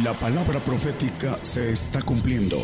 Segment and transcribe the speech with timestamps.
[0.00, 2.56] La palabra profética se está cumpliendo.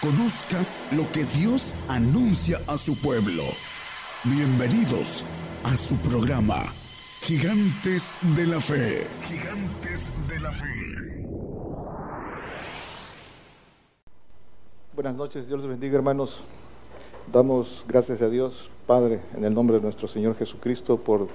[0.00, 0.56] Conozca
[0.92, 3.42] lo que Dios anuncia a su pueblo.
[4.24, 5.22] Bienvenidos
[5.64, 6.64] a su programa,
[7.20, 9.06] Gigantes de la Fe.
[9.28, 11.26] Gigantes de la Fe.
[14.94, 16.40] Buenas noches, Dios les bendiga hermanos.
[17.30, 21.28] Damos gracias a Dios, Padre, en el nombre de nuestro Señor Jesucristo, por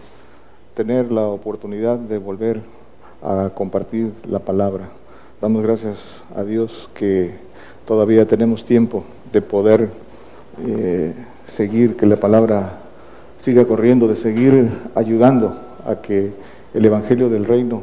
[0.73, 2.80] tener la oportunidad de volver
[3.21, 4.89] a compartir la palabra.
[5.41, 7.31] Damos gracias a Dios que
[7.85, 9.89] todavía tenemos tiempo de poder
[10.65, 11.13] eh,
[11.45, 12.77] seguir, que la palabra
[13.39, 16.31] siga corriendo, de seguir ayudando a que
[16.73, 17.81] el Evangelio del Reino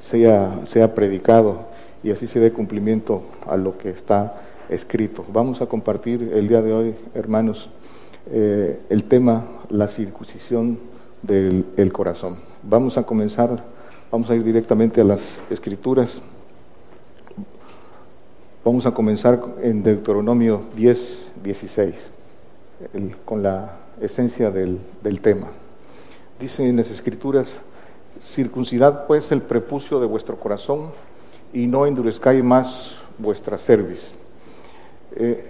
[0.00, 4.34] sea, sea predicado y así se dé cumplimiento a lo que está
[4.68, 5.24] escrito.
[5.32, 7.68] Vamos a compartir el día de hoy, hermanos,
[8.30, 10.78] eh, el tema, la circuncisión
[11.22, 12.38] del el corazón.
[12.62, 13.62] Vamos a comenzar
[14.12, 16.20] Vamos a ir directamente a las escrituras.
[18.62, 22.10] Vamos a comenzar en Deuteronomio 10, 16,
[23.24, 24.80] con la esencia del,
[25.22, 25.48] tema.
[26.38, 27.56] Dice en las escrituras,
[28.22, 30.90] circuncidad pues el prepucio de vuestro corazón
[31.54, 34.12] y no endurezcáis más vuestra cerviz.
[35.16, 35.42] Eh,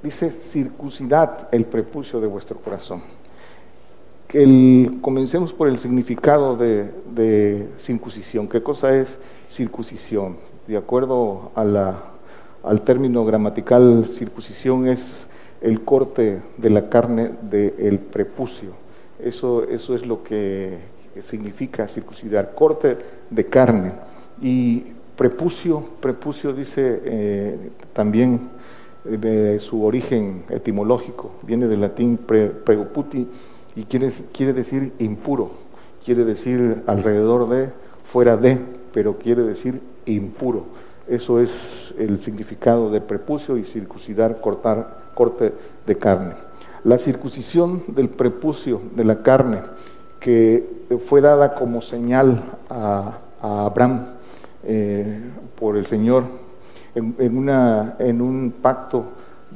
[0.00, 3.15] dice circuncidad el prepucio de vuestro corazón
[5.00, 8.48] comencemos por el significado de, circuncisión.
[8.48, 9.18] ¿Qué cosa es
[9.50, 10.36] circuncisión?
[10.66, 11.96] De acuerdo a la,
[12.64, 15.26] al término gramatical, circuncisión es
[15.60, 18.70] el corte de la carne del prepucio.
[19.22, 20.78] Eso, eso es lo que
[21.22, 22.98] significa circuncidar, corte
[23.30, 23.92] de carne.
[24.42, 24.84] Y
[25.16, 28.50] prepucio, prepucio dice eh, también
[29.04, 33.26] eh, de su origen etimológico, viene del latín pre, preoputi,
[33.76, 35.50] y quiere, quiere decir impuro,
[36.04, 37.68] quiere decir alrededor de,
[38.04, 38.58] fuera de,
[38.92, 40.64] pero quiere decir impuro.
[41.06, 45.52] Eso es el significado de prepucio y circuncidar, cortar, corte
[45.86, 46.34] de carne.
[46.82, 49.60] La circuncisión del prepucio de la carne,
[50.18, 50.66] que
[51.06, 54.06] fue dada como señal a, Abraham
[54.64, 55.20] eh,
[55.58, 56.24] por el Señor
[56.96, 59.04] en, un pacto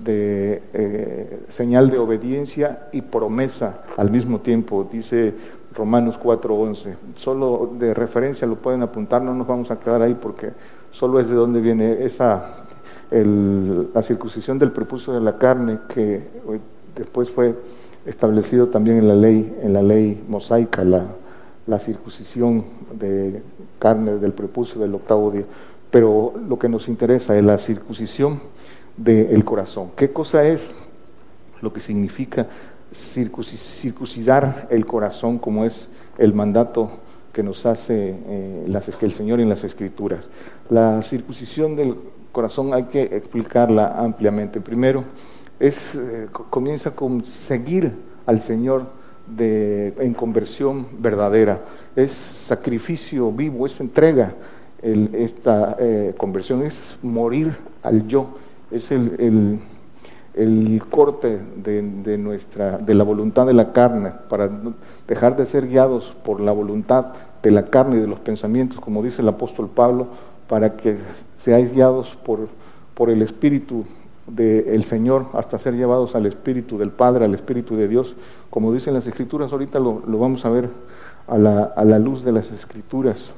[0.04, 5.34] de eh, señal de obediencia y promesa al mismo tiempo, dice
[5.74, 6.96] Romanos 4:11.
[7.16, 10.50] Solo de referencia lo pueden apuntar, no nos vamos a quedar ahí porque
[10.92, 12.66] solo es de donde viene esa
[13.12, 16.22] la circuncisión del prepucio de la carne que
[16.94, 17.56] después fue
[18.06, 21.06] establecido también en la ley en la ley mosaica la,
[21.66, 22.64] la circuncisión
[22.98, 23.42] de
[23.80, 25.44] carne del prepucio del octavo día.
[25.90, 28.40] Pero lo que nos interesa es la circuncisión
[29.00, 29.90] del corazón.
[29.96, 30.70] ¿Qué cosa es
[31.62, 32.46] lo que significa
[32.92, 35.88] circuncidar el corazón como es
[36.18, 36.90] el mandato
[37.32, 40.28] que nos hace eh, el Señor en las Escrituras?
[40.68, 41.94] La circuncisión del
[42.30, 44.60] corazón hay que explicarla ampliamente.
[44.60, 45.04] Primero,
[45.58, 47.92] es, eh, comienza con seguir
[48.26, 48.86] al Señor
[49.38, 51.60] en conversión verdadera.
[51.96, 54.34] Es sacrificio vivo, es entrega.
[54.82, 58.34] esta eh, conversión es morir al yo
[58.70, 59.60] es el,
[60.34, 64.50] el, corte de, nuestra, de la voluntad de la carne, para
[65.08, 67.06] dejar de ser guiados por la voluntad
[67.42, 70.08] de la carne y de los pensamientos, como dice el apóstol Pablo,
[70.48, 70.96] para que
[71.36, 72.48] seáis guiados por,
[72.94, 73.84] por el Espíritu
[74.26, 78.14] del Señor hasta ser llevados al Espíritu del Padre, al Espíritu de Dios,
[78.48, 80.68] como dicen las Escrituras, ahorita lo, vamos a ver
[81.26, 83.32] a la, a la, luz de las Escrituras.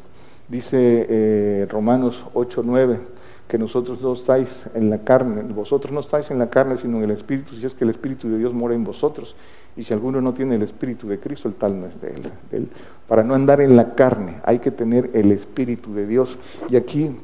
[0.48, 3.21] Dice eh, Romanos 8, 9
[3.52, 7.04] que nosotros no estáis en la carne, vosotros no estáis en la carne, sino en
[7.04, 9.36] el Espíritu, si es que el Espíritu de Dios mora en vosotros.
[9.76, 12.16] Y si alguno no tiene el Espíritu de Cristo, el tal no es de
[12.56, 12.70] él.
[13.06, 16.38] Para no andar en la carne, hay que tener el Espíritu de Dios.
[16.70, 17.14] Y aquí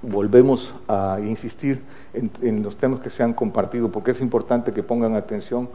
[0.00, 1.82] volvemos a insistir
[2.14, 5.68] en, en los temas que se han compartido, porque es importante que pongan atención,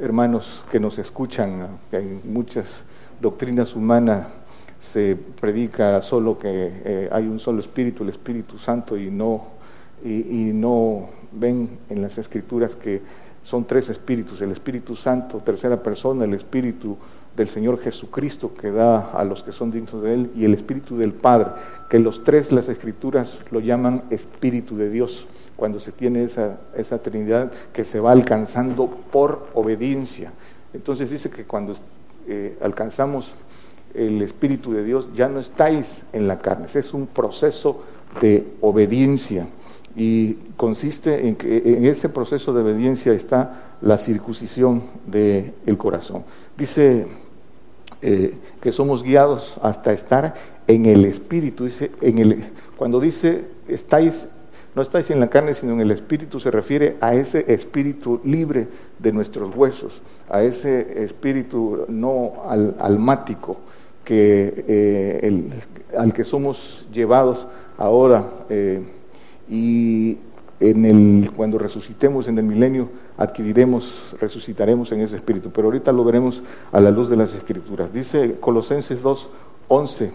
[0.00, 2.82] hermanos que nos escuchan, que hay muchas
[3.20, 4.26] doctrinas humanas
[4.80, 9.46] se predica solo que eh, hay un solo Espíritu, el Espíritu Santo, y no,
[10.04, 13.02] y, no ven en las Escrituras que
[13.42, 16.96] son tres Espíritus, el Espíritu Santo, tercera persona, el Espíritu
[17.36, 20.96] del Señor Jesucristo que da a los que son dignos de Él, y el Espíritu
[20.96, 21.50] del Padre,
[21.88, 25.26] que los tres las Escrituras lo llaman Espíritu de Dios,
[25.56, 30.32] cuando se tiene esa, esa Trinidad que se va alcanzando por obediencia.
[30.72, 31.74] Entonces dice que cuando
[32.28, 33.32] eh, alcanzamos
[33.94, 36.66] el Espíritu de Dios, ya no estáis en la carne.
[36.72, 37.82] es un proceso
[38.20, 39.46] de obediencia
[39.96, 46.24] y consiste en que en ese proceso de obediencia está la circuncisión del corazón.
[46.56, 47.06] Dice
[48.00, 50.34] eh, que somos guiados hasta estar
[50.68, 51.64] en el Espíritu.
[51.64, 52.44] Dice, en el,
[52.76, 54.28] cuando dice estáis,
[54.76, 58.68] no estáis en la carne, sino en el Espíritu, se refiere a ese Espíritu libre
[59.00, 62.34] de nuestros huesos, a ese Espíritu no
[62.78, 63.56] almático
[64.08, 65.50] que, eh,
[65.98, 67.46] al que somos llevados
[67.76, 68.26] ahora.
[68.48, 68.82] Eh,
[69.50, 70.16] y
[70.60, 72.88] en el, cuando resucitemos en el milenio,
[73.18, 75.50] adquiriremos, resucitaremos en ese espíritu.
[75.50, 77.92] Pero ahorita lo veremos a la luz de las escrituras.
[77.92, 79.28] Dice Colosenses 2,
[79.68, 80.10] 11.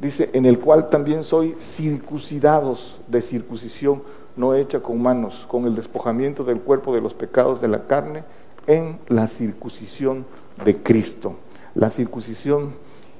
[0.00, 4.02] Dice, en el cual también soy circuncidados de circuncisión
[4.34, 8.24] no hecha con manos, con el despojamiento del cuerpo de los pecados de la carne,
[8.66, 10.24] en la circuncisión
[10.64, 11.36] de Cristo.
[11.74, 12.72] La circuncisión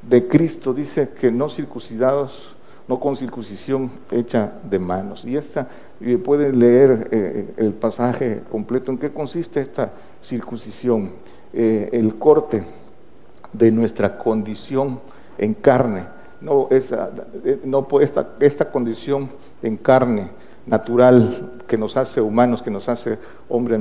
[0.03, 2.55] de Cristo dice que no circuncidados
[2.89, 5.25] no con circuncisión hecha de manos.
[5.25, 5.69] Y esta,
[6.25, 8.91] pueden leer eh, el pasaje completo.
[8.91, 9.93] ¿En qué consiste esta
[10.23, 11.11] circuncisión?
[11.53, 12.65] Eh, el corte
[13.53, 15.01] de nuestra condición
[15.37, 16.05] en carne.
[16.41, 17.11] No, esa,
[17.45, 19.29] eh, no esta, esta condición
[19.63, 20.29] en carne
[20.67, 23.19] natural que nos hace humanos, que nos hace
[23.49, 23.77] hombre,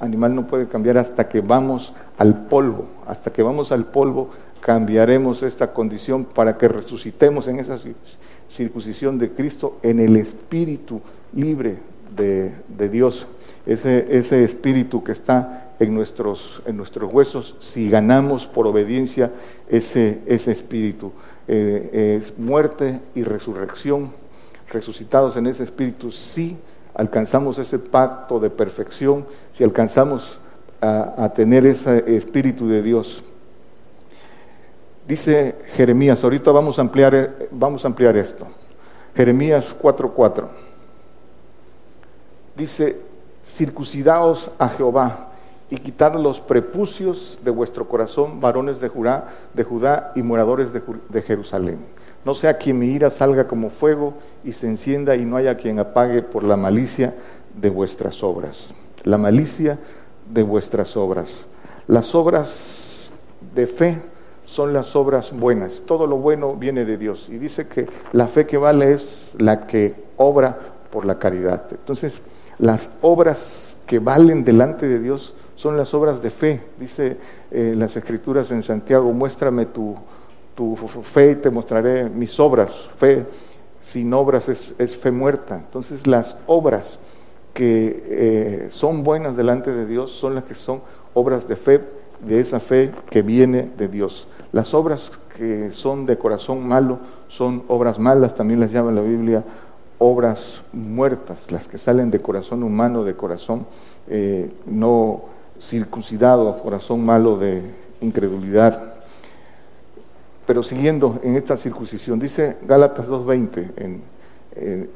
[0.00, 2.84] animal, no puede cambiar hasta que vamos al polvo.
[3.06, 4.28] Hasta que vamos al polvo
[4.60, 7.78] cambiaremos esta condición para que resucitemos en esa
[8.50, 11.00] circuncisión de Cristo en el espíritu
[11.32, 11.78] libre
[12.14, 13.26] de, Dios,
[13.64, 19.32] ese, espíritu que está en nuestros, en nuestros huesos, si ganamos por obediencia
[19.70, 21.12] ese, ese espíritu.
[21.48, 24.10] Eh, es muerte y resurrección,
[24.68, 26.58] resucitados en ese espíritu, si
[26.92, 29.24] alcanzamos ese pacto de perfección,
[29.54, 30.38] si alcanzamos
[30.80, 33.22] a, tener ese espíritu de Dios.
[35.06, 38.46] Dice Jeremías, ahorita vamos a ampliar, vamos a ampliar esto.
[39.14, 40.48] Jeremías 4:4.
[42.56, 42.96] Dice,
[43.44, 45.28] circuncidaos a Jehová
[45.70, 48.90] y quitad los prepucios de vuestro corazón, varones de
[49.54, 51.78] de Judá y moradores de, de Jerusalén.
[52.24, 55.78] No sea quien mi ira salga como fuego y se encienda y no haya quien
[55.78, 57.14] apague por la malicia
[57.54, 58.68] de vuestras obras.
[59.04, 59.78] La malicia
[60.32, 61.44] de vuestras obras.
[61.86, 63.10] Las obras
[63.54, 63.98] de fe
[64.44, 65.82] son las obras buenas.
[65.86, 67.28] Todo lo bueno viene de Dios.
[67.28, 70.58] Y dice que la fe que vale es la que obra
[70.90, 71.64] por la caridad.
[71.70, 72.20] Entonces,
[72.58, 76.60] las obras que valen delante de Dios son las obras de fe.
[76.78, 77.16] Dice
[77.50, 79.96] eh, las escrituras en Santiago, muéstrame tu,
[80.54, 82.88] tu, fe y te mostraré mis obras.
[82.98, 83.24] Fe
[83.80, 85.56] sin obras es, es fe muerta.
[85.56, 86.98] Entonces, las obras
[87.60, 90.80] que eh, son buenas delante de Dios son las que son
[91.12, 91.82] obras de fe,
[92.20, 94.28] de esa fe que viene de Dios.
[94.50, 99.44] Las obras que son de corazón malo son obras malas, también las llama la Biblia
[99.98, 103.66] obras muertas, las que salen de corazón humano, de corazón
[104.08, 105.24] eh, no
[105.60, 107.60] circuncidado, corazón malo de
[108.00, 108.94] incredulidad.
[110.46, 114.90] Pero siguiendo en esta circuncisión, dice Gálatas 2.20 en,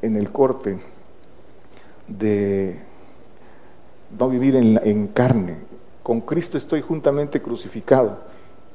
[0.00, 0.78] en el corte
[2.08, 2.78] de
[4.18, 5.56] no vivir en, en carne,
[6.02, 8.18] con Cristo estoy juntamente crucificado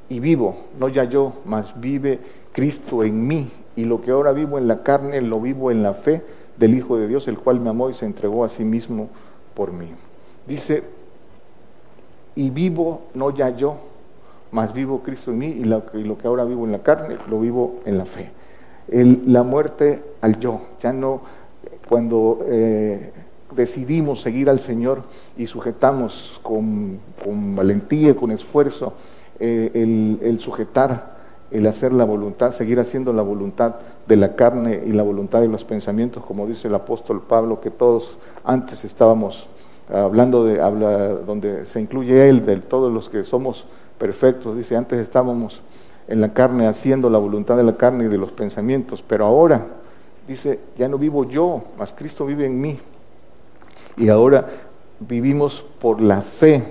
[0.10, 2.20] y vivo, no ya yo, mas vive
[2.52, 5.94] Cristo en mí, y lo que ahora vivo en la carne, lo vivo en la
[5.94, 6.24] fe
[6.58, 9.10] del Hijo de Dios, el cual me amó y se entregó a sí mismo
[9.54, 9.88] por mí.
[10.48, 10.84] Dice,
[12.36, 13.78] y vivo no ya yo,
[14.52, 15.86] mas vivo Cristo en mí, y lo,
[16.18, 18.31] que ahora vivo en la carne, lo vivo en la fe.
[18.88, 21.21] la muerte al yo, ya no,
[21.90, 23.12] cuando eh,
[23.56, 25.02] decidimos seguir al Señor
[25.36, 27.00] y sujetamos con,
[27.56, 28.94] valentía, con esfuerzo,
[29.40, 31.18] eh, el, sujetar,
[31.50, 33.78] el hacer la voluntad, seguir haciendo la voluntad
[34.08, 37.72] de la carne y la voluntad de los pensamientos, como dice el apóstol Pablo, que
[37.72, 39.48] todos antes estábamos
[39.92, 43.66] hablando de, habla, donde se incluye él, de todos los que somos
[43.98, 45.64] perfectos, dice, antes estábamos
[46.08, 49.79] en la carne haciendo la voluntad de la carne y de los pensamientos, pero ahora,
[50.30, 52.80] dice, ya no vivo yo, mas Cristo vive en mí.
[53.98, 54.48] Y ahora
[55.02, 56.64] vivimos por la fe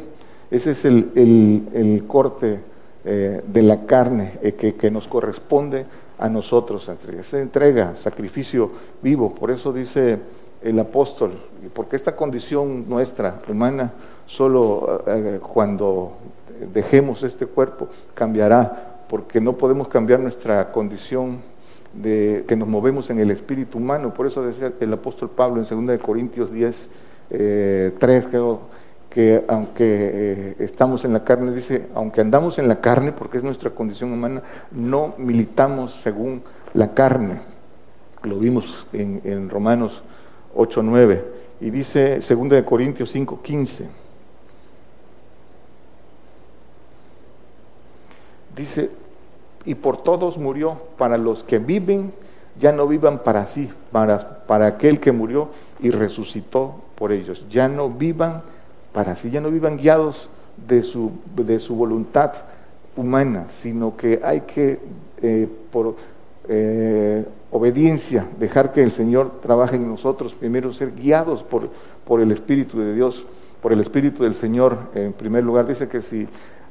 [0.50, 2.60] ese es el, corte
[3.04, 5.84] eh, de la carne eh, que, nos corresponde
[6.18, 6.90] a nosotros.
[7.18, 8.70] Esa entrega, sacrificio
[9.02, 9.34] vivo.
[9.34, 10.18] Por eso dice
[10.62, 11.32] el apóstol,
[11.74, 13.92] porque esta condición nuestra, humana,
[14.26, 16.12] solo eh, cuando
[16.72, 21.38] dejemos este cuerpo cambiará, porque no podemos cambiar nuestra condición
[22.02, 24.14] de que nos movemos en el espíritu humano.
[24.14, 26.90] Por eso decía el apóstol Pablo en 2 Corintios 10,
[27.28, 28.60] 3, creo,
[29.10, 33.44] que aunque eh, estamos en la carne, dice, aunque andamos en la carne, porque es
[33.44, 36.42] nuestra condición humana, no militamos según
[36.74, 37.40] la carne.
[38.22, 40.02] Lo vimos en, en Romanos
[40.54, 41.24] 8, 9.
[41.60, 43.88] Y dice 2 de Corintios 5, 15.
[48.58, 48.90] dice,
[49.68, 52.10] y por todos murió, para los que viven,
[52.58, 57.44] ya no vivan para sí, para, para aquel que murió y resucitó por ellos.
[57.50, 58.40] Ya no vivan
[58.94, 60.30] para sí, ya no vivan guiados
[60.66, 62.32] de su, de su voluntad
[62.96, 64.80] humana, sino que hay que,
[65.20, 65.96] eh, por
[66.48, 71.68] eh, obediencia, dejar que el Señor trabaje en nosotros, primero ser guiados por,
[72.06, 73.26] por el Espíritu de Dios,
[73.60, 74.78] por el Espíritu del Señor.
[74.94, 76.26] En primer lugar, dice que si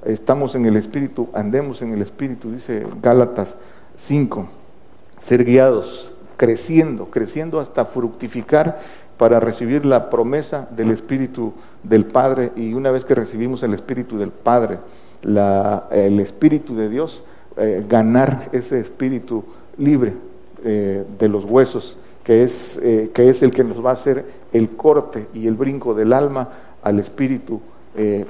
[0.06, 3.56] estamos en el Espíritu, andemos en el Espíritu, dice Gálatas
[3.98, 4.48] 5,
[5.22, 8.80] ser guiados, creciendo, creciendo hasta fructificar
[9.18, 12.52] para recibir la promesa del Espíritu del Padre.
[12.56, 14.78] Y una vez que recibimos el Espíritu del Padre,
[15.24, 17.24] el Espíritu de Dios,
[17.58, 19.44] eh, ganar ese Espíritu
[19.78, 20.14] libre
[20.64, 24.26] eh, de los huesos, que es, eh, que es el que nos va a hacer
[24.54, 26.50] el corte y el brinco del alma
[26.84, 27.62] al Espíritu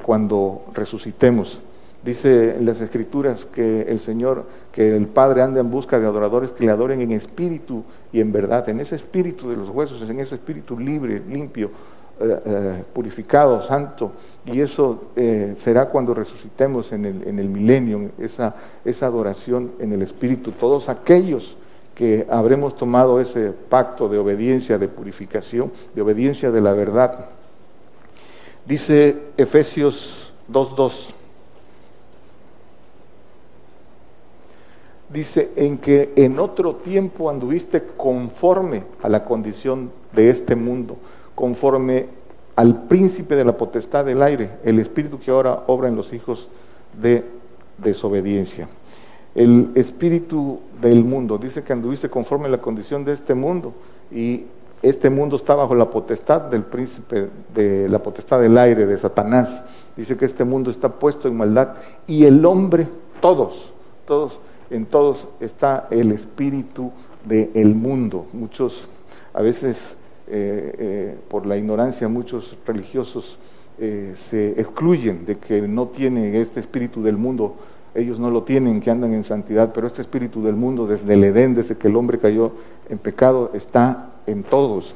[0.01, 1.59] cuando resucitemos.
[2.03, 6.51] Dice en las Escrituras que el Señor, que el Padre anda en busca de adoradores
[6.51, 7.83] que le adoren en espíritu
[8.13, 11.69] y en verdad, en ese espíritu de los huesos, en ese espíritu libre, limpio,
[12.19, 14.11] eh, eh, purificado, santo,
[14.45, 18.55] y eso eh, será cuando resucitemos en el, en el milenio, esa,
[18.85, 20.51] esa adoración en el Espíritu.
[20.53, 21.57] Todos aquellos
[21.93, 27.25] que habremos tomado ese pacto de obediencia, de purificación, de obediencia de la verdad.
[28.67, 31.13] Dice Efesios 2.2.
[35.09, 40.97] Dice, en que en otro tiempo anduviste conforme a la condición de este mundo
[41.37, 42.07] conforme
[42.55, 46.49] al príncipe de la potestad del aire, el espíritu que ahora obra en los hijos
[46.99, 47.23] de
[47.77, 48.67] desobediencia.
[49.35, 53.71] El espíritu del mundo, dice que anduviste conforme a la condición de este mundo
[54.11, 54.45] y
[54.81, 59.63] este mundo está bajo la potestad del príncipe de la potestad del aire, de Satanás.
[59.95, 61.69] Dice que este mundo está puesto en maldad
[62.05, 62.87] y el hombre,
[63.19, 63.73] todos,
[64.05, 66.91] todos, en todos está el espíritu
[67.25, 68.27] del mundo.
[68.33, 68.87] Muchos
[69.33, 69.95] a veces
[70.27, 73.37] eh, eh, por la ignorancia muchos religiosos
[73.79, 77.55] eh, se excluyen de que no tienen este espíritu del mundo,
[77.93, 81.23] ellos no lo tienen, que andan en santidad, pero este espíritu del mundo desde el
[81.23, 82.51] Edén, desde que el hombre cayó
[82.89, 84.95] en pecado, está en todos,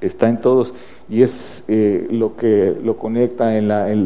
[0.00, 0.74] está en todos
[1.08, 1.64] y es
[2.10, 3.50] lo que lo conecta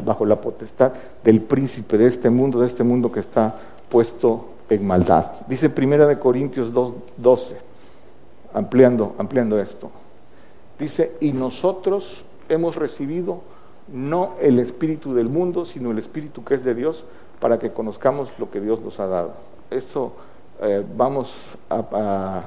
[0.05, 4.87] bajo la potestad del príncipe de este mundo, de este mundo que está puesto en
[4.87, 5.33] maldad.
[5.47, 7.55] Dice Primera de Corintios 2.12,
[8.55, 9.91] ampliando, ampliando esto.
[10.79, 13.41] Dice, y nosotros hemos recibido
[13.93, 17.05] no el espíritu del mundo, sino el espíritu que es de Dios,
[17.41, 19.33] para que conozcamos lo que Dios nos ha dado.
[19.71, 20.13] Esto
[20.63, 21.35] eh, vamos
[21.69, 22.43] a,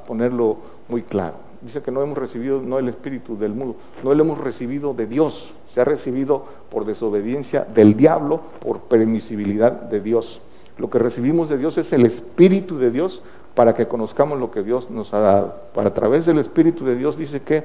[0.00, 0.56] ponerlo
[0.88, 1.36] muy claro.
[1.60, 5.06] Dice que no hemos recibido no el espíritu del mundo, no lo hemos recibido de
[5.06, 10.40] Dios, se ha recibido por desobediencia del diablo, por permisibilidad de Dios.
[10.78, 13.22] Lo que recibimos de Dios es el espíritu de Dios
[13.54, 15.54] para que conozcamos lo que Dios nos ha dado.
[15.74, 17.64] Para a través del Espíritu de Dios dice que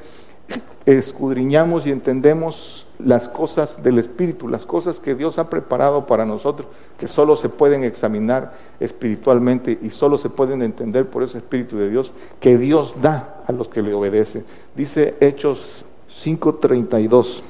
[0.86, 6.68] escudriñamos y entendemos las cosas del Espíritu, las cosas que Dios ha preparado para nosotros,
[6.98, 11.89] que solo se pueden examinar espiritualmente y solo se pueden entender por ese Espíritu de
[11.89, 14.46] Dios que Dios da a los que le obedecen.
[14.75, 15.86] Dice Hechos
[16.24, 17.42] 5:32,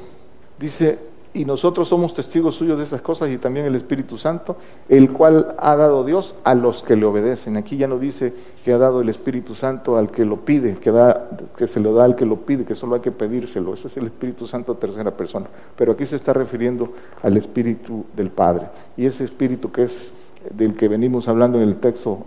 [0.59, 0.99] dice,
[1.37, 4.57] y nosotros somos testigos suyos de esas cosas y también el Espíritu Santo,
[4.89, 7.57] el cual ha dado Dios a los que le obedecen.
[7.57, 8.33] Aquí ya no dice
[8.65, 11.93] que ha dado el Espíritu Santo al que lo pide, que, da, que se lo
[11.93, 13.75] da al que lo pide, que solo hay que pedírselo.
[13.75, 15.45] Ese es el Espíritu Santo tercera persona.
[15.77, 16.91] Pero aquí se está refiriendo
[17.21, 18.69] al Espíritu del Padre.
[18.97, 20.11] Y ese Espíritu que es
[20.49, 22.25] del que venimos hablando en el texto,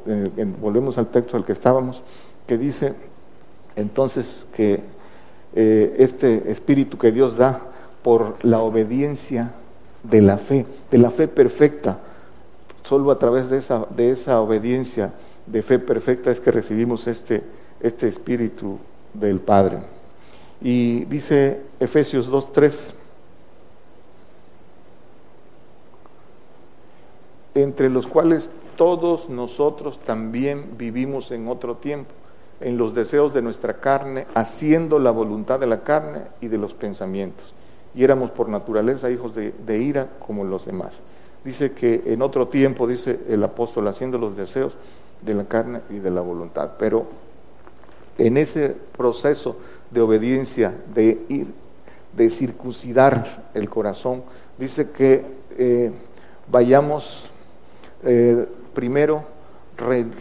[0.60, 2.02] volvemos al texto al que estábamos,
[2.46, 2.94] que dice
[3.74, 4.80] entonces que
[5.54, 7.69] eh, este Espíritu que Dios da,
[8.02, 9.52] por la obediencia
[10.02, 11.99] de la fe, de la fe perfecta.
[12.85, 15.12] Solo a través de esa, de esa obediencia
[15.47, 17.42] de fe perfecta es que recibimos este,
[17.80, 18.78] este Espíritu
[19.14, 19.78] del Padre.
[20.62, 22.95] Y dice Efesios 2.3,
[27.54, 32.11] entre los cuales todos nosotros también vivimos en otro tiempo,
[32.61, 36.73] en los deseos de nuestra carne, haciendo la voluntad de la carne y de los
[36.73, 37.54] pensamientos
[37.94, 41.00] y éramos por naturaleza hijos de, ira como los demás.
[41.44, 44.75] Dice que en otro tiempo, dice el apóstol, haciendo los deseos
[45.23, 46.73] de la carne y de la voluntad.
[46.78, 47.06] Pero
[48.18, 49.56] en ese proceso
[49.90, 51.47] de obediencia, de ir,
[52.16, 54.23] de circuncidar el corazón,
[54.59, 55.25] dice que
[55.59, 55.90] eh,
[56.50, 57.30] vayamos
[58.04, 59.25] eh, primero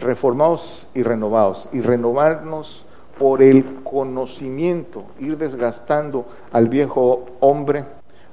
[0.00, 2.86] reformados y renovados, y renovarnos
[3.20, 7.84] por el conocimiento, ir desgastando al viejo hombre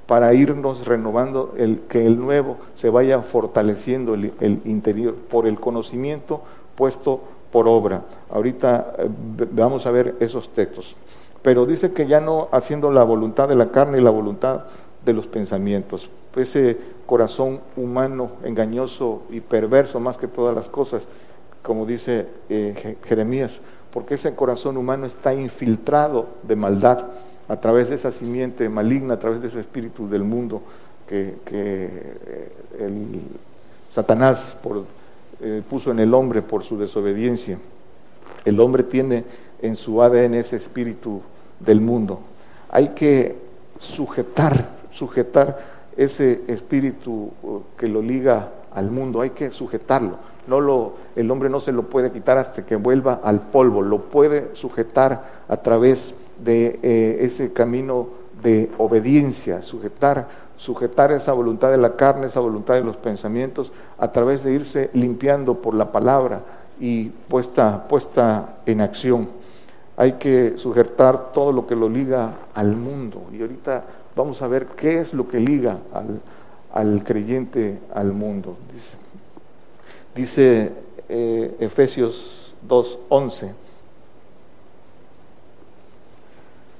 [0.05, 6.39] para irnos renovando, el, que el nuevo se vaya fortaleciendo el, interior por el conocimiento
[6.75, 7.19] puesto
[7.51, 8.03] por obra.
[8.29, 9.09] Ahorita eh,
[9.51, 10.95] vamos a ver esos textos.
[11.41, 14.67] Pero dice que ya no haciendo la voluntad de la carne y la voluntad
[15.05, 16.09] de los pensamientos.
[16.33, 21.03] Ese corazón humano, engañoso y perverso más que todas las cosas,
[21.61, 23.59] como dice eh, Jeremías,
[23.91, 27.05] porque ese corazón humano está infiltrado de maldad
[27.47, 30.61] a través de esa simiente maligna, a través de ese espíritu del mundo
[31.07, 33.21] que, eh, el
[33.89, 34.57] Satanás
[35.41, 37.57] eh, puso en el hombre por su desobediencia.
[38.43, 39.23] El hombre tiene
[39.61, 41.21] en su ADN ese espíritu
[41.59, 42.19] del mundo.
[42.69, 43.35] Hay que
[43.79, 45.57] sujetar, sujetar
[45.95, 50.17] ese espíritu uh, que lo liga al mundo, hay que sujetarlo.
[50.47, 54.03] No lo, el hombre no se lo puede quitar hasta que vuelva al polvo, lo
[54.03, 56.13] puede sujetar a través
[56.43, 58.07] de eh, ese camino
[58.43, 60.27] de obediencia, sujetar,
[60.57, 64.89] sujetar esa voluntad de la carne, esa voluntad de los pensamientos, a través de irse
[64.93, 66.41] limpiando por la palabra
[66.79, 69.27] y puesta, puesta en acción.
[69.95, 73.23] Hay que sujetar todo lo que lo liga al mundo.
[73.33, 73.83] Y ahorita
[74.15, 76.21] vamos a ver qué es lo que liga al,
[76.73, 78.57] al creyente al mundo.
[78.71, 78.95] Dice,
[80.17, 80.73] dice
[81.07, 83.53] eh, Efesios 2.11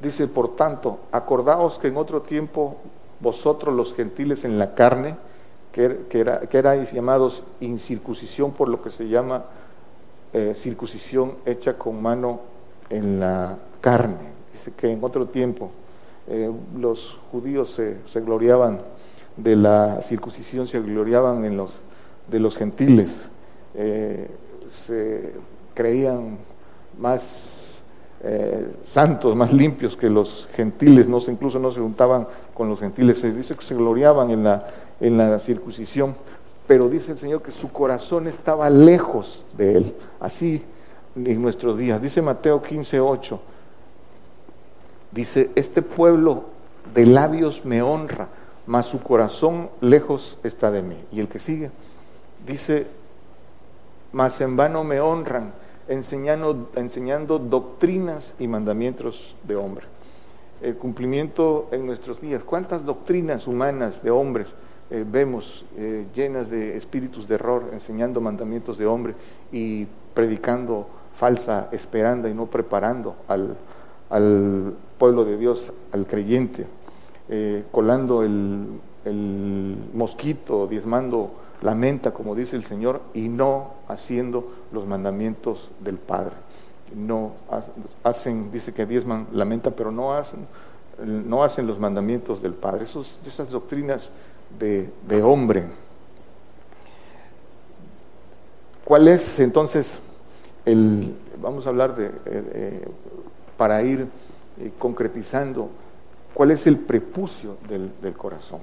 [0.02, 2.78] Dice, por tanto, acordaos que en otro tiempo
[3.20, 5.16] vosotros los gentiles en la carne,
[5.72, 9.44] que, era, que erais llamados incircuncisión por lo que se llama
[10.34, 12.42] eh, circuncisión hecha con mano
[12.90, 14.34] en la carne.
[14.54, 15.72] Dice que en otro tiempo
[16.28, 18.80] eh, los judíos se, se, gloriaban
[19.36, 21.80] de la circuncisión, se gloriaban en los,
[22.30, 23.30] de los gentiles,
[23.76, 24.28] eh,
[24.72, 25.34] se
[25.74, 26.38] creían
[27.00, 27.82] más
[28.24, 33.20] eh, santos, más limpios que los gentiles, no incluso no se juntaban con los gentiles,
[33.20, 34.68] se dice que se gloriaban en la,
[35.00, 36.16] en la circuncisión,
[36.68, 40.64] pero dice el Señor que su corazón estaba lejos de él, así
[41.16, 42.02] en nuestros días.
[42.02, 43.40] Dice Mateo 15, 8,
[45.12, 46.46] dice, este pueblo
[46.94, 48.28] de labios me honra,
[48.66, 50.98] mas su corazón lejos está de mí.
[51.12, 51.72] Y el que sigue,
[52.46, 52.88] dice,
[54.12, 55.54] mas en vano me honran
[55.88, 59.86] enseñando, enseñando doctrinas y mandamientos de hombre.
[60.62, 62.44] El cumplimiento en nuestros días.
[62.44, 64.54] ¿Cuántas doctrinas humanas de hombres
[64.90, 69.14] eh, vemos eh, llenas de espíritus de error, enseñando mandamientos de hombre
[69.52, 73.58] y predicando falsa esperanza y no preparando al,
[74.10, 76.66] al pueblo de Dios, al creyente,
[77.28, 78.66] eh, colando el,
[79.04, 85.98] el mosquito, diezmando la menta, como dice el Señor, y no haciendo los mandamientos del
[85.98, 86.34] Padre.
[86.96, 87.34] No
[88.04, 90.48] hacen, dice que diezman la menta, pero no hacen,
[91.04, 92.86] no hacen los mandamientos del Padre.
[92.86, 94.12] Esas doctrinas
[94.60, 95.66] de, hombre.
[98.86, 99.96] ¿Cuál es entonces
[100.66, 102.88] el, vamos a hablar de, eh,
[103.58, 104.08] para ir
[104.60, 105.70] eh, concretizando,
[106.34, 108.62] cuál es el prepucio del, corazón?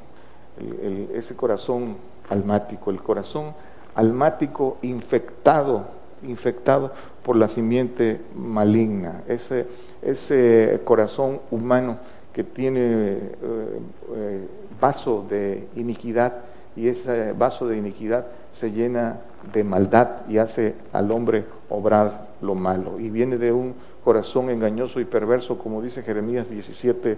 [1.12, 1.96] ese corazón
[2.29, 3.55] almático, el corazón
[3.95, 5.87] almático infectado,
[6.23, 9.67] infectado por la simiente maligna, ese,
[10.03, 11.99] ese corazón humano
[12.33, 13.81] que tiene eh,
[14.17, 14.49] eh,
[14.81, 16.35] vaso de iniquidad
[16.77, 19.21] y ese vaso de iniquidad se llena
[19.53, 22.99] de maldad y hace al hombre obrar lo malo.
[22.99, 27.17] Y viene de un corazón engañoso y perverso, como dice Jeremías 17,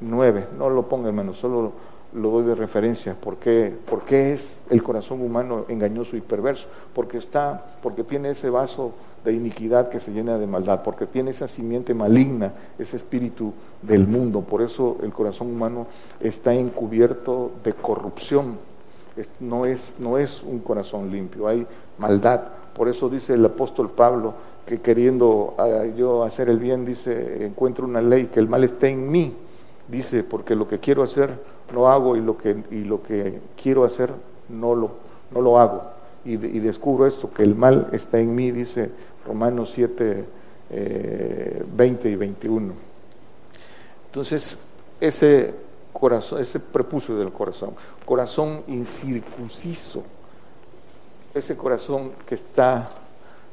[0.00, 0.46] 9.
[0.58, 1.72] No lo ponga, hermano, solo
[2.14, 3.14] lo doy de referencia.
[3.14, 3.74] ¿Por qué?
[4.08, 6.66] es el corazón humano engañoso y perverso?
[6.94, 8.92] Porque está, porque tiene ese vaso
[9.24, 14.06] de iniquidad que se llena de maldad, porque tiene esa simiente maligna, ese espíritu del
[14.06, 14.40] mundo.
[14.40, 15.86] Por eso el corazón humano
[16.20, 18.56] está encubierto de corrupción.
[19.40, 21.66] No es, no es un corazón limpio, hay
[21.98, 22.42] maldad.
[22.74, 27.86] Por eso dice el apóstol Pablo que queriendo ah, yo hacer el bien, dice, encuentro
[27.86, 29.32] una ley, que el mal está en mí.
[29.88, 31.30] Dice, porque lo que quiero hacer
[31.72, 34.12] no hago y lo que, y lo que quiero hacer
[34.48, 34.90] no lo,
[35.30, 35.82] no lo hago.
[36.24, 38.90] Y, descubro esto, que el mal está en mí, dice
[39.26, 40.24] Romanos 7,
[40.70, 42.74] 20 eh, y 21.
[44.06, 44.58] Entonces,
[45.00, 45.54] ese
[45.92, 50.02] corazón, ese prepucio del corazón, corazón incircunciso,
[51.32, 52.90] ese corazón que está,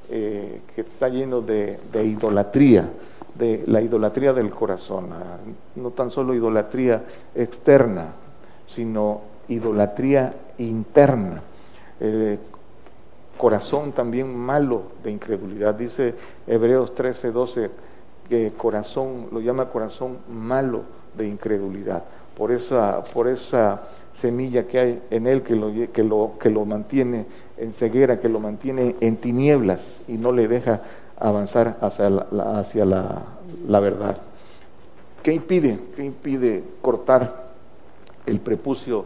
[0.10, 2.90] eh, que está lleno de idolatría,
[3.38, 5.10] de la idolatría del corazón,
[5.76, 7.04] no tan solo idolatría
[7.36, 8.14] externa,
[8.68, 11.42] sino idolatría interna.
[13.38, 15.76] corazón también malo de incredulidad.
[15.76, 16.16] Dice
[16.48, 17.72] Hebreos 13, 12
[18.30, 20.84] que corazón, lo llama corazón malo
[21.16, 22.04] de incredulidad.
[22.36, 26.66] por esa, por esa semilla que hay en él que lo, que, lo, que lo
[26.66, 27.26] mantiene
[27.58, 30.82] en ceguera, que lo mantiene en tinieblas y no le deja
[31.20, 33.24] avanzar hacia la, hacia la,
[33.68, 34.18] la verdad.
[35.24, 35.80] ¿Qué impide?
[35.96, 37.46] ¿Qué impide cortar
[38.26, 39.06] el prepucio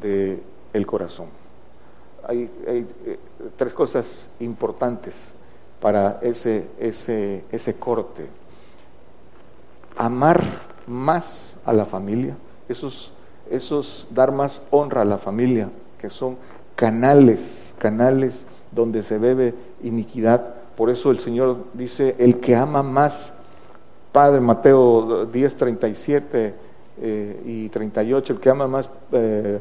[0.00, 0.42] del
[0.72, 1.26] el corazón?
[2.26, 3.18] Hay, hay eh,
[3.56, 5.34] tres cosas importantes
[5.80, 8.28] para ese, ese, ese corte.
[9.96, 10.42] Amar
[10.86, 12.36] más a la familia,
[12.68, 13.12] esos,
[13.50, 16.36] esos dar más honra a la familia, que son
[16.74, 20.54] canales, canales donde se bebe iniquidad.
[20.80, 23.34] Por eso el Señor dice, el que ama más,
[24.12, 26.54] Padre Mateo 10, 37
[27.02, 29.60] eh, y 38, el que ama más eh,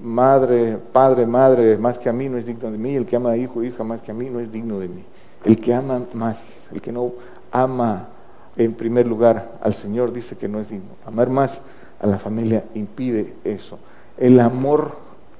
[0.00, 3.30] madre, padre, madre, más que a mí no es digno de mí, el que ama
[3.30, 5.04] a hijo, hija más que a mí no es digno de mí.
[5.44, 7.10] El que ama más, el que no
[7.50, 8.10] ama
[8.56, 10.90] en primer lugar al Señor, dice que no es digno.
[11.04, 11.62] Amar más
[12.00, 13.80] a la familia impide eso.
[14.16, 14.98] El amor,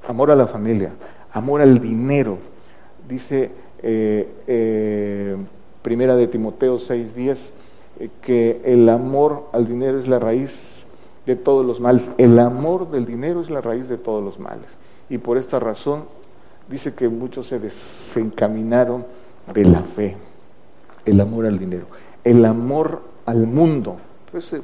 [0.08, 0.90] amor a la familia,
[1.30, 2.36] amor al dinero,
[3.08, 5.36] dice eh, eh,
[5.84, 7.52] Primera de Timoteo 6:10,
[8.00, 10.86] eh, que el amor al dinero es la raíz
[11.26, 12.10] de todos los males.
[12.16, 14.66] El amor del dinero es la raíz de todos los males.
[15.10, 16.04] Y por esta razón
[16.70, 19.04] dice que muchos se desencaminaron
[19.52, 20.16] de la fe,
[21.04, 21.84] el amor al dinero,
[22.24, 23.98] el amor al mundo.
[24.32, 24.62] Pues, eh,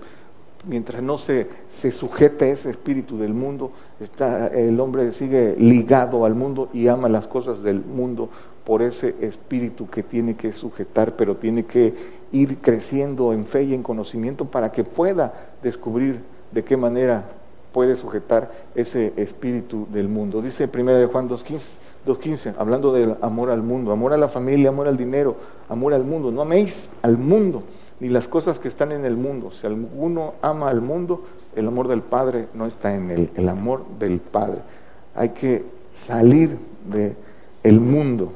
[0.67, 6.35] mientras no se, se sujete ese espíritu del mundo, está, el hombre sigue ligado al
[6.35, 8.31] mundo y ama las cosas del mundo
[8.65, 11.95] por ese espíritu que tiene que sujetar, pero tiene que
[12.33, 16.21] ir creciendo en fe y en conocimiento para que pueda descubrir
[16.53, 17.25] de qué manera
[17.73, 20.43] puede sujetar ese espíritu del mundo.
[20.43, 21.61] Dice 1 de Juan 2.15,
[22.07, 25.37] 2.15, hablando del amor al mundo, amor a la familia, amor al dinero,
[25.69, 26.31] amor al mundo.
[26.31, 27.63] No améis al mundo
[28.01, 29.53] ni las cosas que están en el mundo.
[29.53, 31.23] Si alguno ama al mundo,
[31.55, 34.61] el amor del Padre no está en él, el amor del Padre.
[35.15, 36.57] Hay que salir
[36.91, 37.17] del
[37.63, 38.33] el mundo,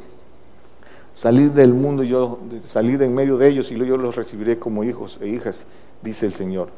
[1.15, 5.19] salir del mundo, yo salir en medio de ellos y yo los recibiré como hijos
[5.21, 5.65] e hijas,
[6.03, 6.69] dice el Señor.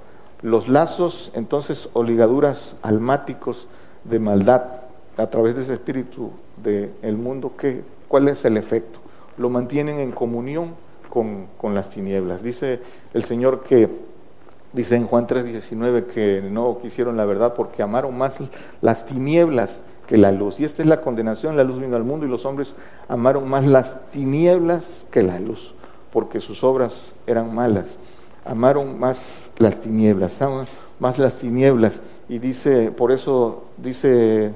[0.42, 3.68] Los lazos, entonces, o ligaduras almáticos
[4.04, 4.64] de maldad
[5.16, 6.30] a través de ese espíritu
[6.62, 9.00] del mundo, ¿qué, ¿cuál es el efecto?
[9.38, 10.74] Lo mantienen en comunión
[11.08, 12.42] con, con las tinieblas.
[12.42, 12.80] Dice
[13.14, 13.88] el Señor que,
[14.72, 18.38] dice en Juan 3:19, que no quisieron la verdad porque amaron más
[18.82, 20.60] las tinieblas que la luz.
[20.60, 22.74] Y esta es la condenación, la luz vino al mundo y los hombres
[23.08, 25.74] amaron más las tinieblas que la luz,
[26.12, 27.96] porque sus obras eran malas.
[28.44, 30.38] Amaron más las tinieblas,
[31.00, 32.02] más las tinieblas.
[32.28, 34.52] Y dice, por eso dice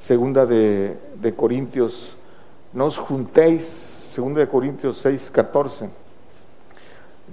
[0.00, 2.16] segunda de, de Corintios,
[2.72, 5.88] no os juntéis, segunda de Corintios 6, 14,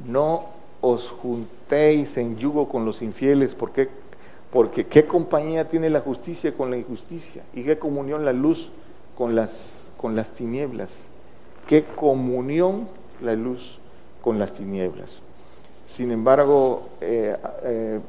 [0.07, 0.45] no
[0.81, 3.89] os juntéis en yugo con los infieles, porque,
[4.51, 8.71] porque qué compañía tiene la justicia con la injusticia y qué comunión la luz
[9.17, 11.09] con las, con las tinieblas,
[11.67, 12.87] qué comunión
[13.21, 13.79] la luz
[14.23, 15.21] con las tinieblas.
[15.85, 17.99] Sin embargo, eh, eh,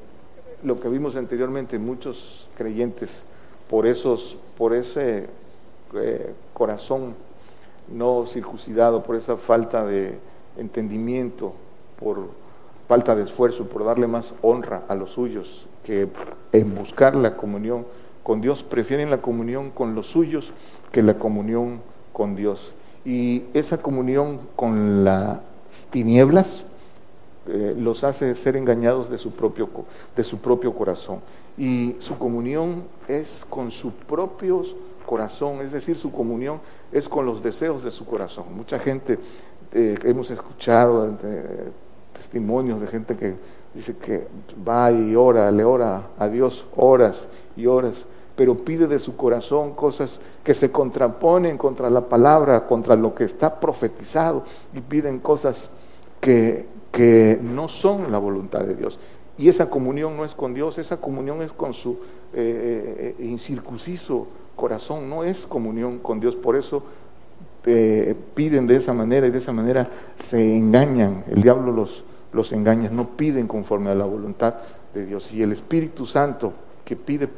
[0.63, 3.25] lo que vimos anteriormente, muchos creyentes
[3.69, 5.29] por, esos, por ese
[5.95, 7.15] eh, corazón
[7.89, 10.19] no circuncidado, por esa falta de
[10.57, 11.55] entendimiento,
[11.99, 12.29] por
[12.89, 16.09] falta de esfuerzo, por darle más honra a los suyos que
[16.53, 17.87] en buscar la comunión
[18.23, 20.53] con Dios, prefieren la comunión con los suyos
[20.93, 21.81] que la comunión
[22.13, 22.75] con Dios.
[23.05, 25.41] Y esa comunión con las
[25.91, 26.65] tinieblas
[27.49, 29.69] eh, los hace ser engañados de su, propio,
[30.15, 31.21] de su propio corazón
[31.57, 34.63] y su comunión es con su propio
[35.07, 36.61] corazón, es decir, su comunión
[36.93, 38.45] es con los deseos de su corazón.
[38.55, 39.19] Mucha gente,
[39.73, 41.71] eh, hemos escuchado eh,
[42.15, 43.35] testimonios de gente que
[43.75, 44.27] dice que
[44.67, 48.05] va y ora, le ora a Dios horas y horas,
[48.37, 53.25] pero pide de su corazón cosas que se contraponen contra la palabra, contra lo que
[53.25, 55.69] está profetizado, y piden cosas
[56.21, 58.99] que, que no son la voluntad de Dios.
[59.41, 61.99] Y esa comunión no es con Dios, esa comunión es con su
[62.35, 66.37] eh, eh, incircunciso corazón, no es comunión con Dios.
[66.37, 66.83] Por eso
[67.65, 72.53] eh, piden de esa manera y de esa manera se engañan, el diablo los, los
[72.53, 74.55] engaña, no piden conforme a la voluntad
[74.95, 75.33] de Dios.
[75.33, 76.53] Y el Espíritu Santo
[76.85, 77.29] que pide,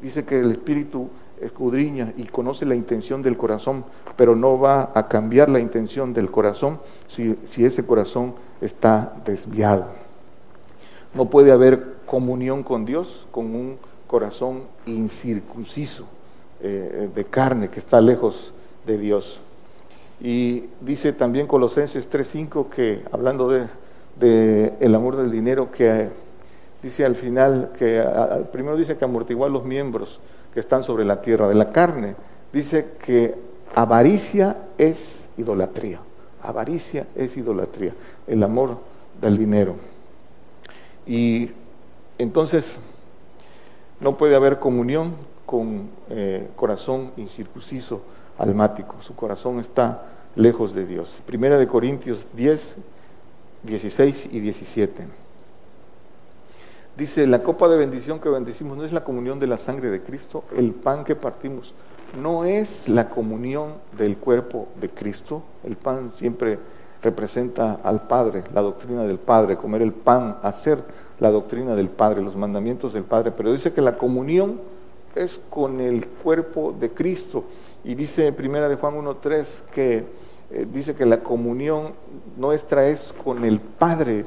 [0.00, 1.08] dice que el Espíritu
[1.40, 3.84] escudriña y conoce la intención del corazón,
[4.16, 9.86] pero no va a cambiar la intención del corazón si, si ese corazón está desviado.
[11.14, 16.06] No puede haber comunión con Dios con un corazón incircunciso,
[16.60, 18.52] eh, de carne, que está lejos
[18.86, 19.40] de Dios.
[20.20, 23.66] Y dice también Colosenses 3.5 que, hablando de,
[24.20, 26.10] el amor del dinero, que
[26.82, 28.04] Dice al final que,
[28.50, 30.18] primero dice que amortiguar los miembros
[30.52, 32.16] que están sobre la tierra de la carne.
[32.52, 33.34] Dice que
[33.74, 36.00] avaricia es idolatría.
[36.42, 37.94] Avaricia es idolatría,
[38.26, 38.78] el amor
[39.20, 39.76] del dinero.
[41.06, 41.50] Y
[42.18, 42.78] entonces
[44.00, 45.14] no puede haber comunión
[45.46, 48.02] con eh, corazón incircunciso,
[48.38, 48.96] almático.
[49.02, 50.02] Su corazón está
[50.34, 51.22] lejos de Dios.
[51.24, 52.78] Primera de Corintios 10,
[53.64, 55.06] 16 y 17.
[56.96, 60.02] Dice, la copa de bendición que bendecimos no es la comunión de la sangre de
[60.02, 61.74] Cristo, el pan que partimos
[62.20, 65.42] no es la comunión del cuerpo de Cristo.
[65.64, 66.58] El pan siempre
[67.02, 70.82] representa al Padre, la doctrina del Padre, comer el pan, hacer
[71.20, 73.32] la doctrina del Padre, los mandamientos del Padre.
[73.36, 74.60] Pero dice que la comunión
[75.14, 77.44] es con el cuerpo de Cristo.
[77.84, 80.04] Y dice en primera de Juan 1.3 que
[80.54, 81.92] eh, dice que la comunión
[82.36, 84.26] nuestra es con el Padre.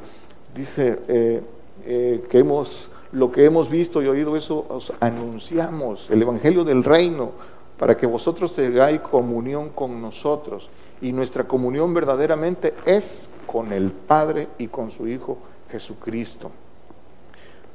[0.56, 1.42] Dice eh,
[1.86, 6.84] eh, que hemos, lo que hemos visto y oído, eso os anunciamos, el Evangelio del
[6.84, 7.32] Reino,
[7.78, 10.70] para que vosotros tengáis comunión con nosotros.
[11.02, 15.38] Y nuestra comunión verdaderamente es con el Padre y con su Hijo
[15.70, 16.50] Jesucristo.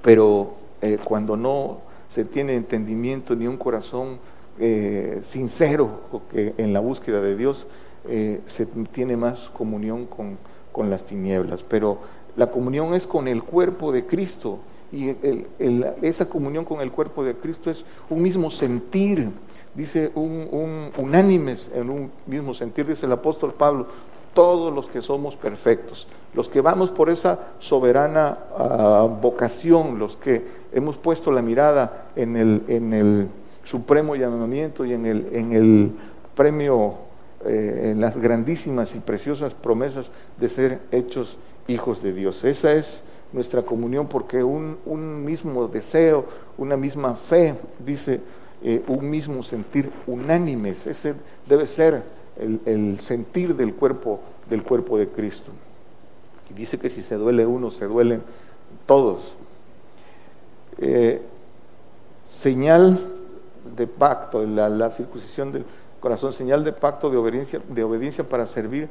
[0.03, 0.55] Pero
[1.05, 4.19] cuando no se tiene entendimiento ni un corazón
[5.23, 6.01] sincero
[6.33, 7.67] en la búsqueda de Dios
[8.09, 10.39] eh, se tiene más comunión con,
[10.73, 11.63] con, las tinieblas.
[11.63, 11.99] Pero
[12.37, 14.59] la comunión es con el cuerpo de Cristo
[14.93, 15.15] y
[16.03, 19.31] esa comunión con el cuerpo de Cristo es un mismo sentir,
[19.75, 23.87] dice un, un, unánimes en un mismo sentir, dice el apóstol Pablo,
[24.35, 30.45] todos los que somos perfectos, los que vamos por esa soberana ah, vocación, los que
[30.73, 33.29] hemos puesto la mirada en el, en el
[33.65, 35.93] supremo llamamiento y en el, en el
[36.35, 36.95] premio,
[37.45, 42.45] eh, las grandísimas y preciosas promesas de ser hechos hijos de Dios.
[42.45, 46.27] Esa es nuestra comunión porque un, mismo deseo,
[46.59, 48.21] una misma fe, dice,
[48.63, 51.15] eh, un mismo sentir unánimes, ese
[51.49, 52.03] debe ser
[52.39, 55.53] el, sentir del cuerpo, del cuerpo de Cristo.
[56.51, 58.23] Y dice que si se duele uno, se duelen
[58.87, 59.35] todos.
[60.79, 61.23] Eh,
[62.29, 62.99] señal
[63.77, 65.65] de pacto, la, circuncisión del
[66.01, 68.89] corazón, señal de pacto de obediencia, de obediencia para servir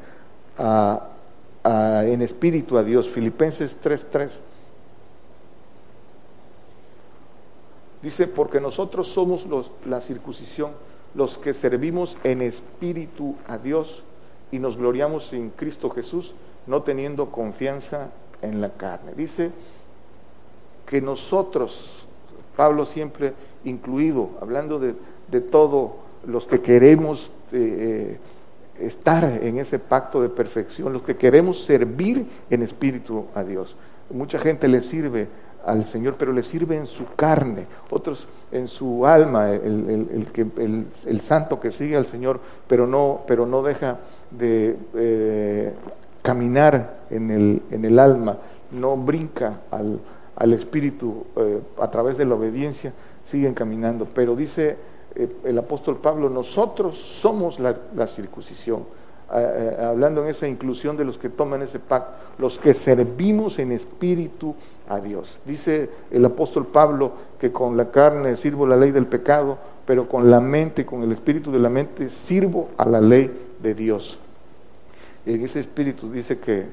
[1.63, 3.10] en espíritu a Dios.
[3.10, 4.39] Filipenses 3:3.
[8.02, 10.72] Dice, porque nosotros somos los, la circuncisión
[11.15, 14.04] los que servimos en espíritu a Dios
[14.52, 16.34] y nos gloriamos en Cristo Jesús,
[16.67, 18.10] no teniendo confianza
[18.41, 19.13] en la carne.
[19.15, 19.52] Dice
[20.86, 22.06] que nosotros,
[22.56, 24.95] Pablo siempre incluido, hablando de,
[25.30, 25.91] de todos
[26.25, 28.17] los que queremos eh,
[28.79, 33.75] estar en ese pacto de perfección, los que queremos servir en espíritu a Dios.
[34.10, 35.27] Mucha gente le sirve
[35.65, 41.21] al Señor, pero le sirve en su carne, otros en su alma, el, que, el,
[41.21, 43.97] santo que sigue al Señor, pero no, pero no deja
[44.32, 45.73] de eh,
[46.21, 48.38] caminar en el, en el alma,
[48.71, 49.99] no brinca al,
[50.36, 54.08] al Espíritu eh, a través de la obediencia, siguen caminando.
[54.13, 54.77] Pero dice eh,
[55.43, 58.84] el apóstol Pablo, nosotros somos la, circuncisión
[59.36, 63.71] eh, hablando en esa inclusión de los que toman ese pacto, los que servimos en
[63.71, 64.55] espíritu
[64.88, 65.39] a Dios.
[65.45, 70.29] Dice el apóstol Pablo que con la carne sirvo la ley del pecado, pero con
[70.32, 74.17] la mente, con el espíritu de la mente, sirvo a la ley de Dios.
[75.25, 76.65] Y en ese espíritu dice que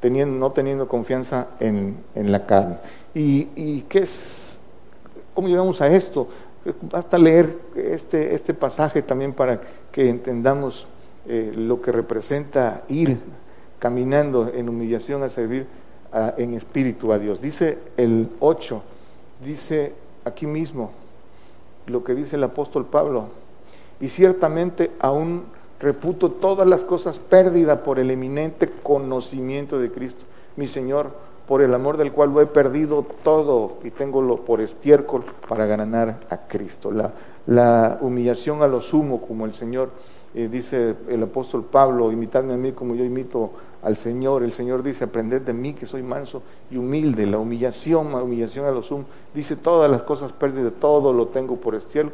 [0.00, 2.76] teniendo, no teniendo confianza en, la carne.
[3.14, 4.58] ¿Y, ¿Y qué es?
[5.34, 6.28] ¿Cómo llegamos a esto?
[6.90, 9.60] Basta leer este, este pasaje también para
[9.92, 10.86] que entendamos
[11.28, 13.18] eh, lo que representa ir
[13.78, 15.66] caminando en humillación a servir
[16.36, 17.40] en espíritu a Dios.
[17.40, 18.82] Dice el 8,
[19.44, 19.92] dice
[20.24, 20.92] aquí mismo
[21.86, 23.28] lo que dice el apóstol Pablo,
[24.00, 25.44] y ciertamente aún
[25.80, 30.24] reputo todas las cosas pérdidas por el eminente conocimiento de Cristo,
[30.56, 31.10] mi Señor,
[31.46, 36.20] por el amor del cual lo he perdido todo y tengo por estiércol para ganar
[36.30, 36.90] a Cristo.
[36.90, 37.12] La,
[37.46, 39.90] la humillación a lo sumo, como el Señor
[40.34, 43.52] eh, dice el apóstol Pablo, imitadme a mí como yo imito
[43.82, 44.42] al Señor.
[44.42, 47.26] El Señor dice, aprended de mí que soy manso y humilde.
[47.26, 51.56] La humillación, la humillación a los sum, dice todas las cosas pérdidas, todo lo tengo
[51.56, 52.10] por cielo,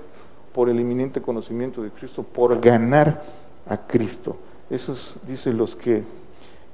[0.52, 3.22] por el inminente conocimiento de Cristo, por ganar
[3.66, 4.36] a Cristo.
[4.68, 6.02] Esos, dice los que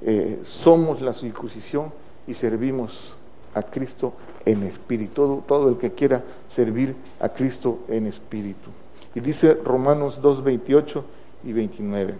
[0.01, 1.91] eh, somos la circuncisión
[2.27, 3.15] y servimos
[3.53, 4.13] a Cristo
[4.45, 5.13] en espíritu.
[5.13, 8.69] Todo, todo el que quiera servir a Cristo en espíritu.
[9.15, 11.03] Y dice Romanos 2.28,
[11.43, 12.13] y 29.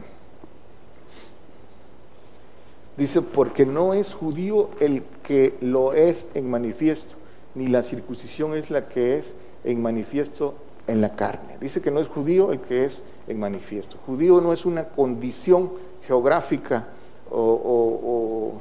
[2.98, 7.16] Dice, porque no es judío el que lo es en manifiesto,
[7.54, 10.56] ni la circuncisión es la que es en manifiesto
[10.88, 11.58] en la carne.
[11.60, 13.98] Dice que no es judío el que es en manifiesto.
[14.06, 15.72] Judío no es una condición
[16.08, 16.88] geográfica
[17.30, 18.60] o,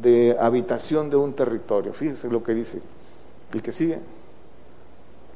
[0.00, 1.92] de habitación de un territorio.
[1.92, 2.80] Fíjense lo que dice
[3.52, 3.98] el que sigue.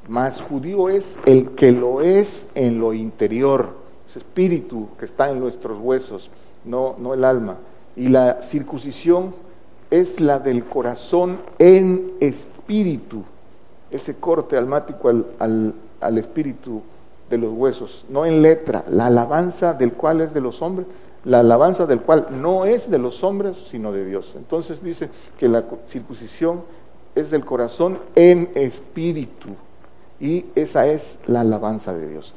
[0.07, 3.83] Más judío es el que lo es en lo interior,
[4.15, 6.29] espíritu que está en nuestros huesos,
[6.65, 7.57] no, no el alma.
[7.95, 9.33] Y la circuncisión
[9.89, 13.23] es la del corazón en espíritu,
[13.91, 16.81] ese corte almático al, al espíritu
[17.29, 20.87] de los huesos, no en letra, la alabanza del cual es de los hombres,
[21.25, 24.33] la alabanza del cual no es de los hombres, sino de Dios.
[24.35, 26.61] Entonces dice que la circuncisión
[27.15, 29.49] es del corazón en espíritu,
[30.19, 32.33] y esa es la alabanza de Dios.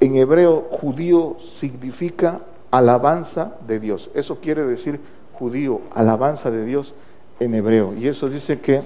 [0.00, 4.10] En hebreo, judío significa alabanza de Dios.
[4.14, 5.00] Eso quiere decir
[5.32, 6.94] judío, alabanza de Dios
[7.40, 7.94] en hebreo.
[7.94, 8.82] Y eso dice que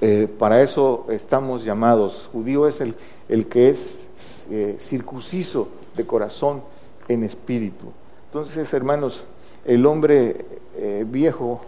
[0.00, 2.28] eh, para eso estamos llamados.
[2.32, 2.94] Judío es el,
[3.28, 4.08] el que es
[4.50, 6.62] eh, circunciso de corazón
[7.08, 7.92] en espíritu.
[8.36, 9.24] Entonces, hermanos,
[9.64, 10.44] el hombre
[10.76, 11.62] eh, viejo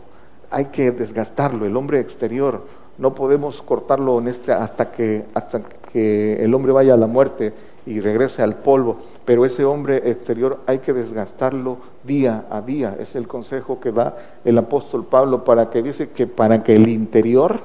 [0.51, 2.61] hay que desgastarlo, el hombre exterior
[2.99, 7.55] no podemos cortarlo en este, hasta, que, hasta que el hombre vaya a la muerte
[7.87, 12.99] y regrese al polvo, pero ese hombre exterior hay que desgastarlo día a día.
[13.01, 16.91] Es el consejo que da el apóstol Pablo para que dice que para que el
[16.91, 17.61] interior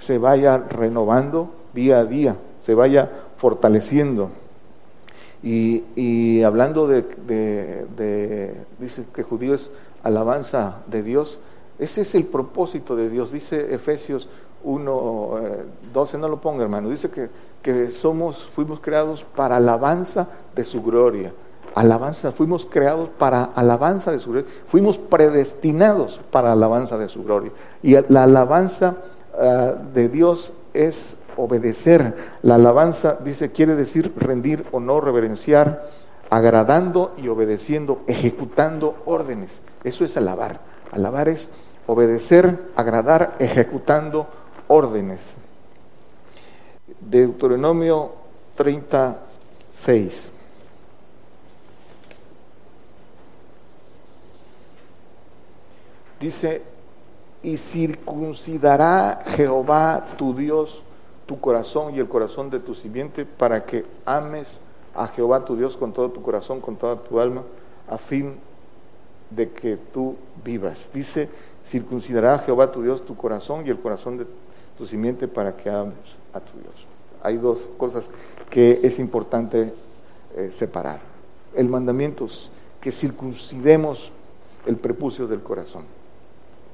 [0.00, 4.30] se vaya renovando día a día, se vaya fortaleciendo.
[5.42, 9.70] Y, hablando de, de, dice que judío es
[10.02, 11.38] alabanza de Dios,
[11.78, 14.28] ese es el propósito de Dios, dice Efesios
[14.64, 15.38] 1,
[15.92, 17.28] 12, eh, no lo ponga hermano, dice que,
[17.62, 21.32] que somos, fuimos creados para alabanza de su gloria.
[21.74, 27.52] Alabanza, fuimos creados para alabanza de su gloria, fuimos predestinados para alabanza de su gloria.
[27.82, 28.96] Y la alabanza
[29.38, 32.14] ah, de Dios es obedecer.
[32.42, 35.88] La alabanza, dice, quiere decir rendir honor, reverenciar,
[36.28, 39.62] agradando y obedeciendo, ejecutando órdenes.
[39.84, 40.60] Eso es alabar.
[40.92, 41.48] Alabar es
[41.86, 44.26] obedecer, agradar, ejecutando
[44.66, 45.36] órdenes.
[47.00, 48.12] Deuteronomio
[48.56, 50.30] 36.
[56.20, 56.62] Dice,
[57.42, 60.82] y circuncidará Jehová tu Dios
[61.28, 64.60] tu corazón y el corazón de tu simiente para que ames
[64.94, 67.42] a Jehová tu Dios con todo tu corazón, con toda tu alma,
[67.86, 68.36] a fin
[69.28, 70.88] de que tú vivas.
[70.94, 71.28] Dice,
[71.66, 74.26] circuncidará Jehová tu Dios tu corazón y el corazón de
[74.78, 75.92] tu simiente para que ames
[76.32, 76.86] a tu Dios.
[77.22, 78.08] Hay dos cosas
[78.48, 79.74] que es importante
[80.34, 81.00] eh, separar.
[81.54, 84.10] El mandamiento es que circuncidemos
[84.64, 85.84] el prepucio del corazón.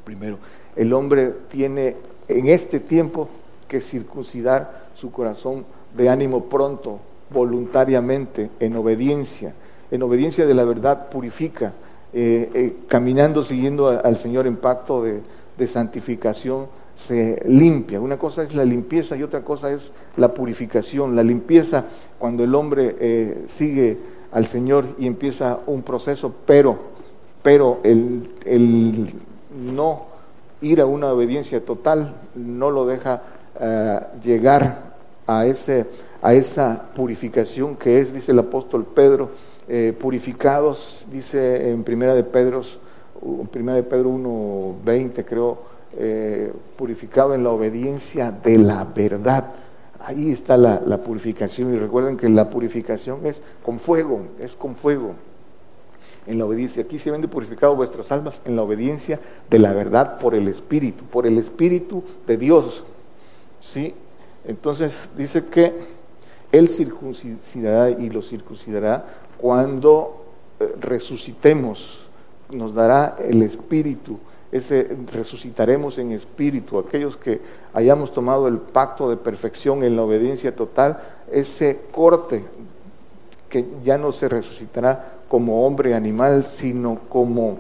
[0.05, 0.39] Primero,
[0.77, 1.97] el hombre tiene
[2.29, 3.29] en este tiempo
[3.81, 5.65] circuncidar su corazón
[5.97, 6.99] de ánimo pronto,
[7.31, 9.55] voluntariamente, en obediencia.
[9.91, 11.73] En obediencia de la verdad purifica,
[12.13, 15.23] eh, eh, caminando, siguiendo al Señor en pacto de,
[15.67, 18.01] santificación, se limpia.
[18.01, 21.17] Una cosa es la limpieza y otra cosa es la purificación.
[21.17, 21.87] La limpieza
[22.19, 23.97] cuando el hombre eh, sigue
[24.33, 26.77] al Señor y empieza un proceso, pero,
[27.43, 29.13] pero el, el
[29.55, 30.07] no
[30.61, 33.23] ir a una obediencia total no lo deja
[33.61, 34.95] eh, llegar
[35.27, 35.87] a, ese,
[36.23, 39.31] a esa purificación que es, dice el apóstol Pedro,
[39.69, 42.63] eh, purificados, dice en Primera de Pedro,
[43.51, 45.59] Primera de Pedro 1.20 creo,
[45.97, 49.53] eh, purificado en la obediencia de la verdad.
[50.01, 54.77] Ahí está la, la, purificación y recuerden que la purificación es con fuego, es con
[54.77, 55.13] fuego.
[56.27, 60.19] En la obediencia, aquí se vende purificado vuestras almas en la obediencia de la verdad
[60.19, 62.85] por el Espíritu, por el Espíritu de Dios.
[63.65, 63.95] ¿Sí?
[64.47, 65.73] Entonces dice que
[66.53, 69.05] Él circuncidará y lo circuncidará
[69.39, 70.25] cuando
[70.61, 72.01] eh, resucitemos,
[72.51, 74.19] nos dará el Espíritu,
[74.53, 77.41] ese resucitaremos en espíritu, aquellos que
[77.73, 81.01] hayamos tomado el pacto de perfección en la obediencia total,
[81.33, 82.45] ese corte
[83.49, 87.59] que ya no se resucitará como hombre animal, sino como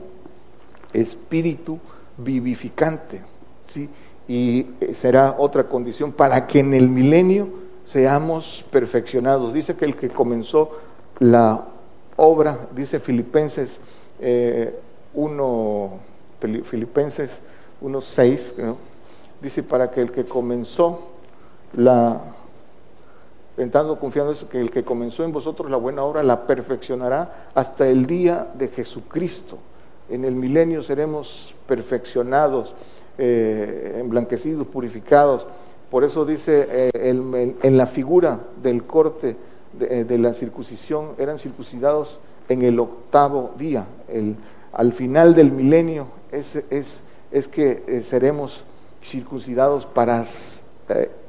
[0.93, 1.81] espíritu
[2.17, 3.23] vivificante,
[3.67, 3.89] ¿sí?
[4.27, 7.49] Y eh, será otra condición para que en el milenio
[7.85, 9.53] seamos perfeccionados.
[9.53, 10.71] Dice que el que comenzó
[11.19, 11.65] la
[12.17, 13.81] obra, dice Filipenses
[15.15, 15.91] 1,
[16.41, 17.43] eh, Filipenses
[17.83, 18.75] 1.6,
[19.43, 21.09] dice para que el que comenzó
[21.75, 22.21] la,
[23.57, 27.89] entrando confiando en que el que comenzó en vosotros la buena obra la perfeccionará hasta
[27.89, 29.59] el día de Jesucristo.
[30.09, 32.75] En el milenio seremos perfeccionados
[33.19, 35.47] eh, emblanquecidos, purificados.
[35.91, 36.91] Por eso dice eh,
[37.63, 39.37] en la figura del corte
[39.73, 43.87] de, la circuncisión, eran circuncidados en el octavo día.
[44.09, 44.37] El,
[44.73, 47.01] al final del milenio es, es,
[47.31, 48.65] es que seremos
[49.03, 50.25] circuncidados para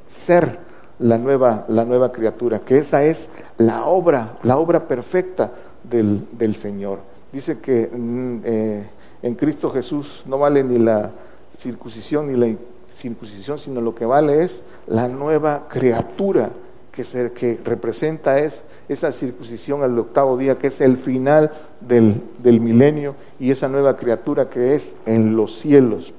[0.09, 0.59] ser
[0.99, 5.51] la nueva, la nueva criatura, que esa es la obra, la obra perfecta
[5.83, 6.99] del, del Señor.
[7.31, 8.83] Dice que mm, eh,
[9.21, 11.11] en Cristo Jesús no vale ni la
[11.57, 12.55] circuncisión ni la
[12.95, 16.51] circuncisión, sino lo que vale es la nueva criatura
[16.91, 21.51] que, se, que representa es esa circuncisión al octavo día, que es el final
[21.81, 26.13] del, del milenio, y esa nueva criatura que es en los cielos.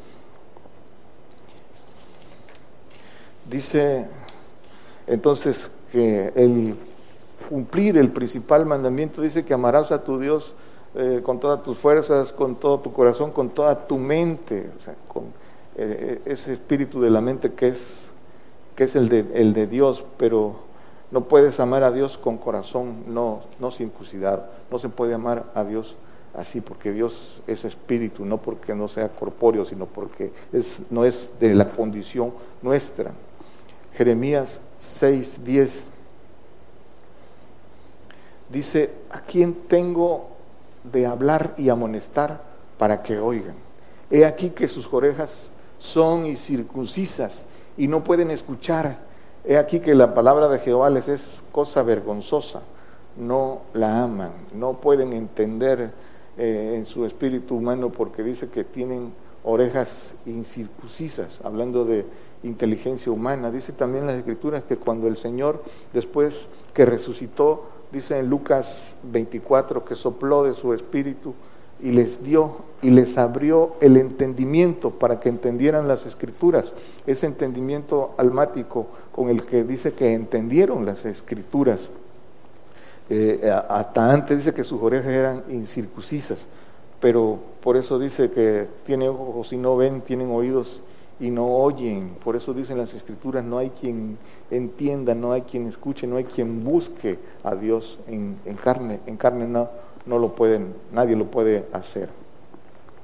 [3.49, 4.07] Dice
[5.07, 6.75] entonces que el
[7.49, 10.57] cumplir el principal mandamiento dice que amarás a tu Dios
[10.99, 14.95] eh, con todas tus fuerzas, con todo tu corazón, con toda tu mente, o sea,
[15.09, 15.25] con
[15.77, 18.11] eh, ese espíritu de la mente que es,
[18.75, 20.57] que es el, de, el de Dios, pero
[21.11, 25.65] no puedes amar a Dios con corazón no, no circuncidado, no se puede amar a
[25.65, 25.97] Dios
[26.35, 31.31] así, porque Dios es espíritu, no porque no sea corpóreo, sino porque es, no es
[31.41, 32.33] de la condición
[32.63, 33.13] nuestra.
[33.95, 35.87] Jeremías 6, 10.
[38.49, 40.36] Dice, ¿a quién tengo
[40.93, 42.41] de hablar y amonestar
[42.79, 43.55] para que oigan?
[44.11, 48.99] He aquí que sus orejas son incircuncisas y no pueden escuchar.
[49.45, 52.63] He aquí que la palabra de Jehová les es cosa vergonzosa.
[53.17, 55.91] No la aman, no pueden entender
[56.37, 59.13] eh, en su espíritu humano porque dice que tienen
[59.43, 62.05] orejas incircuncisas, hablando de
[62.43, 63.51] inteligencia humana.
[63.51, 65.63] Dice también las escrituras que cuando el Señor,
[65.95, 71.35] después que resucitó, dice en Lucas 24, que sopló de su espíritu
[71.83, 76.73] y les dio y les abrió el entendimiento para que entendieran las escrituras,
[77.07, 81.91] ese entendimiento almático con el que dice que entendieron las escrituras.
[83.09, 86.47] Eh, hasta antes dice que sus orejas eran incircuncisas,
[87.01, 90.83] pero por eso dice que tienen ojos y no ven, tienen oídos
[91.19, 92.17] y no oyen.
[92.23, 94.19] Por eso dicen las escrituras, no hay quien
[94.51, 99.01] entienda, no hay quien escuche, no hay quien busque a Dios en, carne.
[99.07, 99.69] En carne no,
[100.05, 102.09] no lo pueden, nadie lo puede hacer.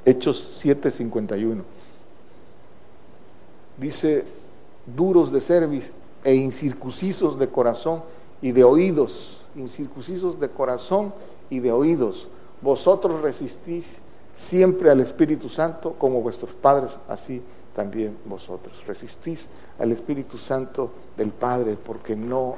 [0.05, 1.63] Hechos 7:51.
[3.79, 4.25] Dice,
[4.87, 5.93] duros de cerviz
[6.25, 8.03] e incircuncisos de corazón
[8.41, 11.13] y de oídos, incircuncisos de corazón
[11.49, 12.29] y de oídos.
[12.61, 13.95] Vosotros resistís
[14.37, 17.43] siempre al Espíritu Santo como vuestros padres así
[17.75, 18.83] también vosotros.
[18.87, 19.49] Resistís
[19.79, 22.57] al Espíritu Santo del Padre porque no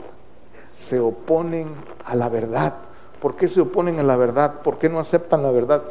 [0.76, 1.68] se oponen
[2.04, 2.74] a la verdad.
[3.20, 4.60] ¿Por qué se oponen a la verdad?
[4.62, 5.82] ¿Por qué no aceptan la verdad?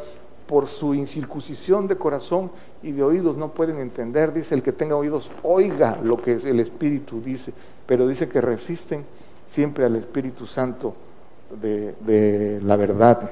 [0.46, 2.50] Por su incircuncisión de corazón
[2.82, 4.32] y de oídos no pueden entender.
[4.32, 7.52] Dice el que tenga oídos, oiga lo que el Espíritu dice.
[7.86, 9.04] Pero dice que resisten
[9.48, 10.94] siempre al Espíritu Santo
[11.60, 13.30] de, la verdad.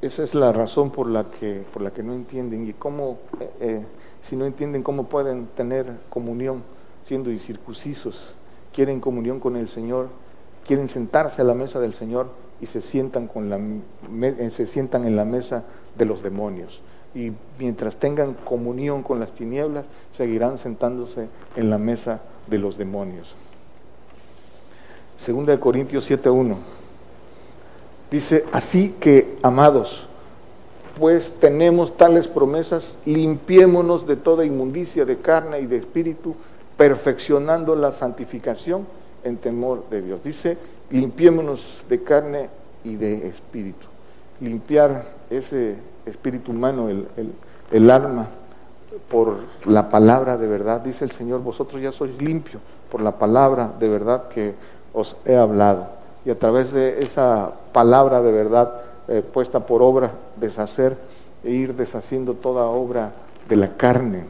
[0.00, 2.66] Esa es la razón por la que, por la que no entienden.
[2.66, 3.84] Y cómo eh, eh,
[4.22, 6.62] si no entienden cómo pueden tener comunión
[7.04, 8.34] siendo incircuncisos,
[8.72, 10.08] quieren comunión con el Señor,
[10.66, 12.28] quieren sentarse a la mesa del Señor
[12.60, 15.64] y se sientan, con la, eh, se sientan en la mesa
[15.96, 16.80] de los demonios.
[17.14, 23.34] Y mientras tengan comunión con las tinieblas, seguirán sentándose en la mesa de los demonios.
[25.16, 26.56] Segunda de Corintios 7.1
[28.10, 30.08] dice, así que, amados,
[30.98, 36.34] pues tenemos tales promesas, limpiémonos de toda inmundicia de carne y de espíritu,
[36.76, 38.86] perfeccionando la santificación
[39.24, 40.22] en temor de Dios.
[40.22, 40.56] Dice,
[40.90, 42.48] limpiémonos de carne
[42.84, 43.86] y de espíritu.
[44.40, 45.76] Limpiar ese
[46.06, 47.06] espíritu humano, el,
[47.70, 48.28] el alma,
[49.08, 50.80] por la palabra de verdad.
[50.80, 54.54] Dice el Señor, vosotros ya sois limpios por la palabra de verdad que
[54.92, 55.88] os he hablado.
[56.24, 58.72] Y a través de esa palabra de verdad,
[59.10, 60.96] eh, puesta por obra, deshacer
[61.42, 63.10] e ir deshaciendo toda obra
[63.48, 64.22] de la carne,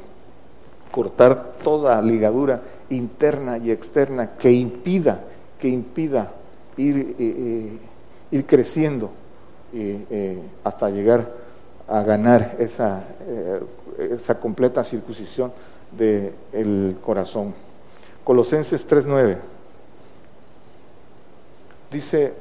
[0.90, 5.20] cortar toda ligadura interna y externa que impida,
[5.58, 6.32] que impida
[6.78, 7.78] ir, eh,
[8.32, 9.10] eh, creciendo
[10.64, 11.30] hasta llegar
[11.86, 13.04] a ganar esa,
[13.98, 15.52] esa completa circuncisión
[15.92, 17.52] del corazón.
[18.24, 19.36] Colosenses 3.9
[21.92, 22.32] dice,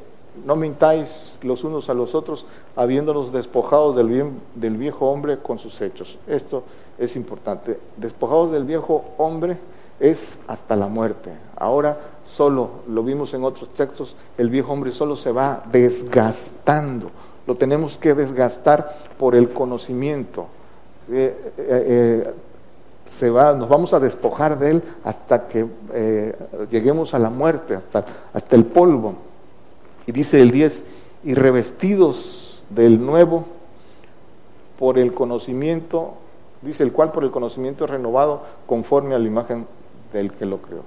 [0.46, 5.60] no mintáis los unos a los otros, habiéndonos despojados del, bien, del viejo hombre con
[5.60, 6.18] sus hechos.
[6.28, 6.64] Esto
[6.98, 7.80] es importante.
[7.98, 9.58] Despojados del viejo hombre
[10.00, 11.32] es hasta la muerte.
[11.56, 17.12] Ahora solo, lo vimos en otros textos, el viejo hombre solo se va desgastando.
[17.48, 20.46] Lo tenemos que desgastar por el conocimiento.
[21.12, 22.34] Eh, eh, eh,
[23.08, 25.66] se va, nos vamos a despojar de él hasta que
[26.70, 29.29] lleguemos a la muerte, hasta el polvo.
[30.10, 30.84] Y dice el 10,
[31.24, 33.46] y revestidos del nuevo
[34.80, 36.16] por el conocimiento,
[36.64, 39.68] dice el cual por el conocimiento renovado conforme a la imagen
[40.12, 40.82] del que lo creó.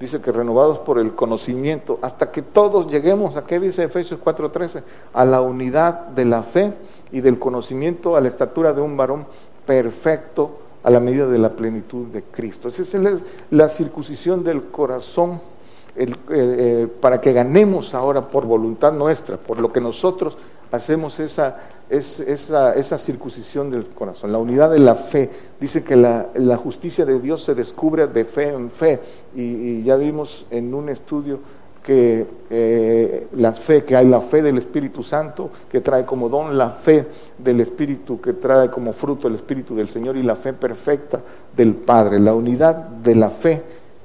[0.00, 4.82] Dice que renovados por el conocimiento, hasta que todos lleguemos, ¿a qué dice Efesios 4:13?
[5.12, 6.72] A la unidad de la fe
[7.12, 9.24] y del conocimiento, a la estatura de un varón
[9.64, 10.50] perfecto,
[10.82, 12.66] a la medida de la plenitud de Cristo.
[12.66, 13.22] Esa es
[13.52, 15.53] la circuncisión del corazón
[15.96, 20.36] eh, eh, para que ganemos ahora por voluntad nuestra, por lo que nosotros
[20.72, 21.56] hacemos esa,
[21.88, 25.30] esa, esa, circuncisión del corazón, la unidad de la fe.
[25.60, 28.98] Dice que la, la justicia de Dios se descubre de fe en fe.
[29.36, 31.38] Y, ya vimos en un estudio
[31.84, 36.58] que eh, la fe, que hay la fe del Espíritu Santo, que trae como don
[36.58, 37.06] la fe
[37.38, 41.20] del Espíritu, que trae como fruto el Espíritu del Señor y la fe perfecta
[41.56, 43.62] del Padre, la unidad de la fe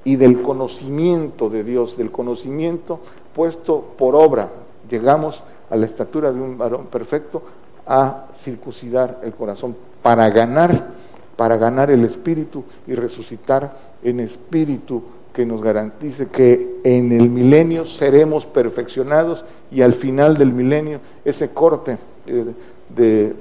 [0.09, 2.99] y del conocimiento de Dios, del conocimiento
[3.35, 4.49] puesto por obra.
[4.89, 7.43] Llegamos a la estatura de un varón perfecto
[7.85, 10.87] a circuncidar el corazón para ganar,
[11.35, 17.85] para ganar el espíritu y resucitar en espíritu que nos garantice que en el milenio
[17.85, 22.45] seremos perfeccionados y al final del milenio ese corte eh,
[22.89, 23.35] de,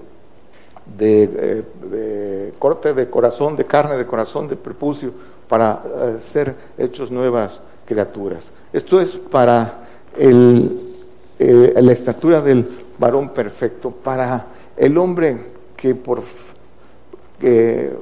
[0.99, 5.12] de, eh, corte de corazón, de carne, de corazón, de prepucio,
[5.49, 8.53] para eh, ser hechos nuevas criaturas.
[8.73, 9.81] Esto es para
[10.17, 12.69] eh, la estatura del
[12.99, 14.47] varón perfecto, para
[14.77, 15.37] el hombre
[15.77, 16.23] que por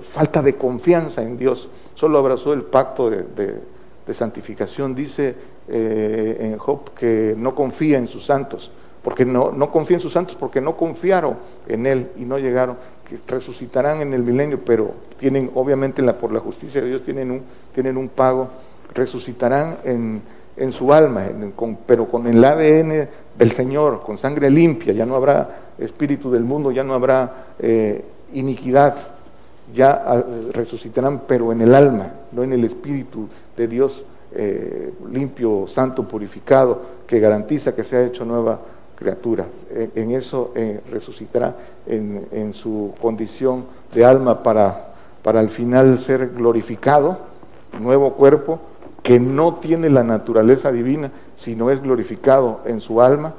[0.09, 3.77] falta de confianza en Dios solo abrazó el pacto de,
[4.13, 4.95] santificación.
[4.95, 5.35] Dice
[5.69, 8.71] eh, en Job que no confía en sus santos,
[9.03, 11.37] porque no, no confía en sus santos porque no confiaron
[11.69, 12.77] en Él y no llegaron
[13.09, 17.31] que resucitarán en el milenio, pero tienen, obviamente, la, por la justicia de Dios, tienen
[17.31, 17.43] un,
[17.75, 18.49] tienen un pago,
[18.95, 20.23] resucitarán en,
[20.57, 21.27] en su alma,
[21.87, 23.09] pero con el ADN
[23.39, 25.49] del Señor, con sangre limpia, ya no habrá
[25.79, 28.97] espíritu del mundo, ya no habrá eh, iniquidad,
[29.75, 34.05] ya ah, resucitarán, pero en el alma, no en el espíritu de Dios
[34.35, 38.59] eh, limpio, santo, purificado, que garantiza que se ha hecho nueva
[38.97, 39.47] criaturas.
[39.95, 41.55] En, eso eh, resucitará
[41.87, 44.95] en, su condición de alma para,
[45.27, 47.19] para al final ser glorificado,
[47.81, 48.61] nuevo cuerpo,
[49.03, 53.35] que no tiene la naturaleza divina, sino es glorificado en su alma,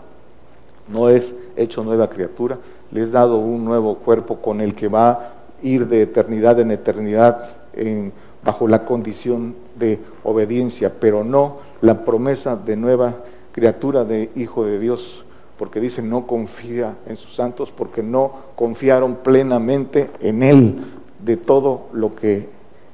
[0.89, 2.57] no es hecho nueva criatura,
[2.91, 5.31] le es dado un nuevo cuerpo con el que va a
[5.61, 8.11] ir de eternidad en eternidad en,
[8.43, 13.13] bajo la condición de obediencia, pero no la promesa de nueva
[13.53, 15.23] criatura de Hijo de Dios
[15.57, 20.81] porque dice no confía en sus santos, porque no confiaron plenamente en Él
[21.27, 22.47] de todo lo que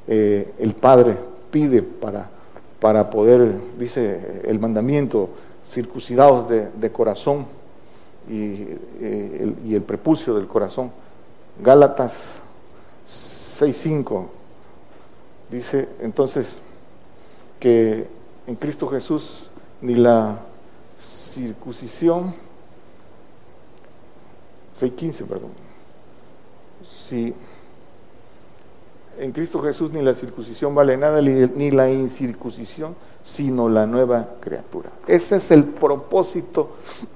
[0.07, 1.15] eh, el Padre
[1.51, 2.29] pide para,
[2.79, 5.29] para poder, dice el mandamiento,
[5.69, 7.45] circuncidados de, corazón
[8.29, 8.63] y,
[8.99, 10.91] eh, el, y prepucio del corazón.
[11.63, 12.39] Gálatas
[13.07, 14.25] 6.5
[15.51, 16.57] dice entonces
[17.59, 18.07] que
[18.47, 20.39] en Cristo Jesús ni la
[20.99, 22.33] circuncisión
[24.81, 25.51] 6.15, perdón.
[26.89, 27.33] Si
[29.19, 34.89] en Cristo Jesús ni la circuncisión vale nada, ni la incircuncisión, sino la nueva criatura.
[35.07, 36.71] Ese es el propósito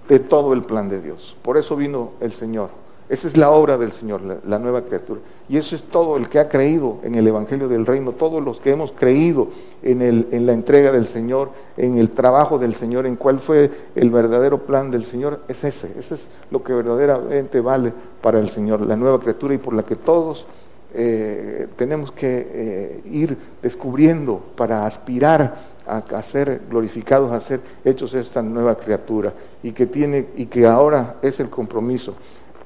[0.08, 1.36] de todo el plan de Dios.
[1.41, 2.70] Por eso vino el Señor
[3.10, 5.22] esa es la obra del Señor, la, nueva criatura.
[5.48, 8.60] Y eso es todo el que ha creído en el Evangelio del Reino, todos los
[8.60, 9.48] que hemos creído
[9.82, 14.10] en, en la entrega del Señor, en el trabajo del Señor, en cuál fue el
[14.10, 15.93] verdadero plan del Señor, es ese.
[15.98, 19.84] Ese es lo que verdaderamente vale para el Señor, la nueva criatura y por la
[19.84, 20.45] que todos
[20.93, 28.41] eh, tenemos que eh, ir descubriendo para aspirar a, ser glorificados, a ser hechos esta
[28.41, 29.31] nueva criatura
[29.63, 32.13] y que tiene y que ahora es el compromiso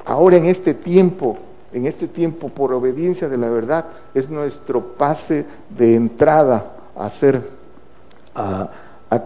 [0.05, 1.37] Ahora en este tiempo,
[1.71, 7.47] en este tiempo por obediencia de la verdad, es nuestro pase de entrada a ser,
[8.35, 8.69] a,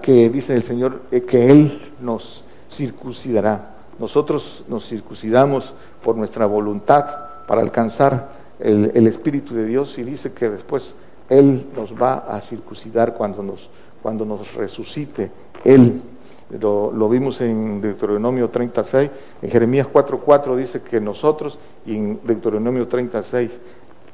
[0.01, 3.71] que dice el Señor, eh, que Él nos circuncidará.
[3.99, 5.73] Nosotros nos circuncidamos
[6.03, 7.05] por nuestra voluntad
[7.47, 10.95] para alcanzar el, el, Espíritu de Dios y dice que después
[11.29, 13.69] Él nos va a circuncidar cuando nos,
[14.01, 15.31] cuando nos resucite
[15.63, 16.01] Él
[16.49, 19.09] lo, vimos en Deuteronomio 36,
[19.41, 23.59] en Jeremías 4.4 dice que nosotros, y en Deuteronomio 36,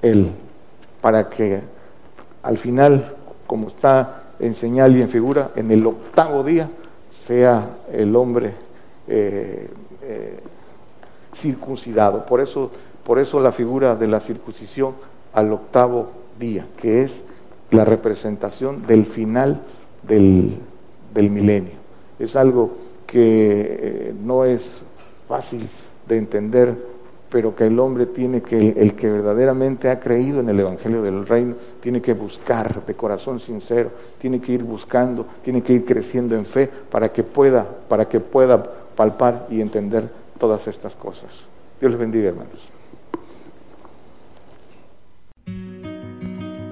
[0.02, 0.32] Él,
[1.02, 1.60] para que
[2.44, 3.14] al final,
[3.46, 6.70] como está en señal y en figura, en el octavo día
[7.12, 8.54] sea el hombre
[9.08, 9.70] eh,
[10.02, 10.40] eh,
[11.36, 12.26] circuncidado.
[12.26, 12.72] Por eso,
[13.04, 14.94] por eso la figura de la circuncisión
[15.34, 17.24] al octavo día, que es
[17.72, 19.62] la representación del final
[20.04, 20.60] del,
[21.16, 21.74] milenio.
[22.20, 22.72] Es algo
[23.08, 24.82] que eh, no es
[25.28, 25.68] fácil
[26.08, 26.76] de entender,
[27.30, 31.26] pero que el hombre tiene que, el, que verdaderamente ha creído en el Evangelio del
[31.26, 33.90] Reino, tiene que buscar de corazón sincero,
[34.20, 38.20] tiene que ir buscando, tiene que ir creciendo en fe para que pueda, para que
[38.20, 38.62] pueda
[38.96, 41.30] palpar y entender todas estas cosas.
[41.80, 42.81] Dios les bendiga, hermanos.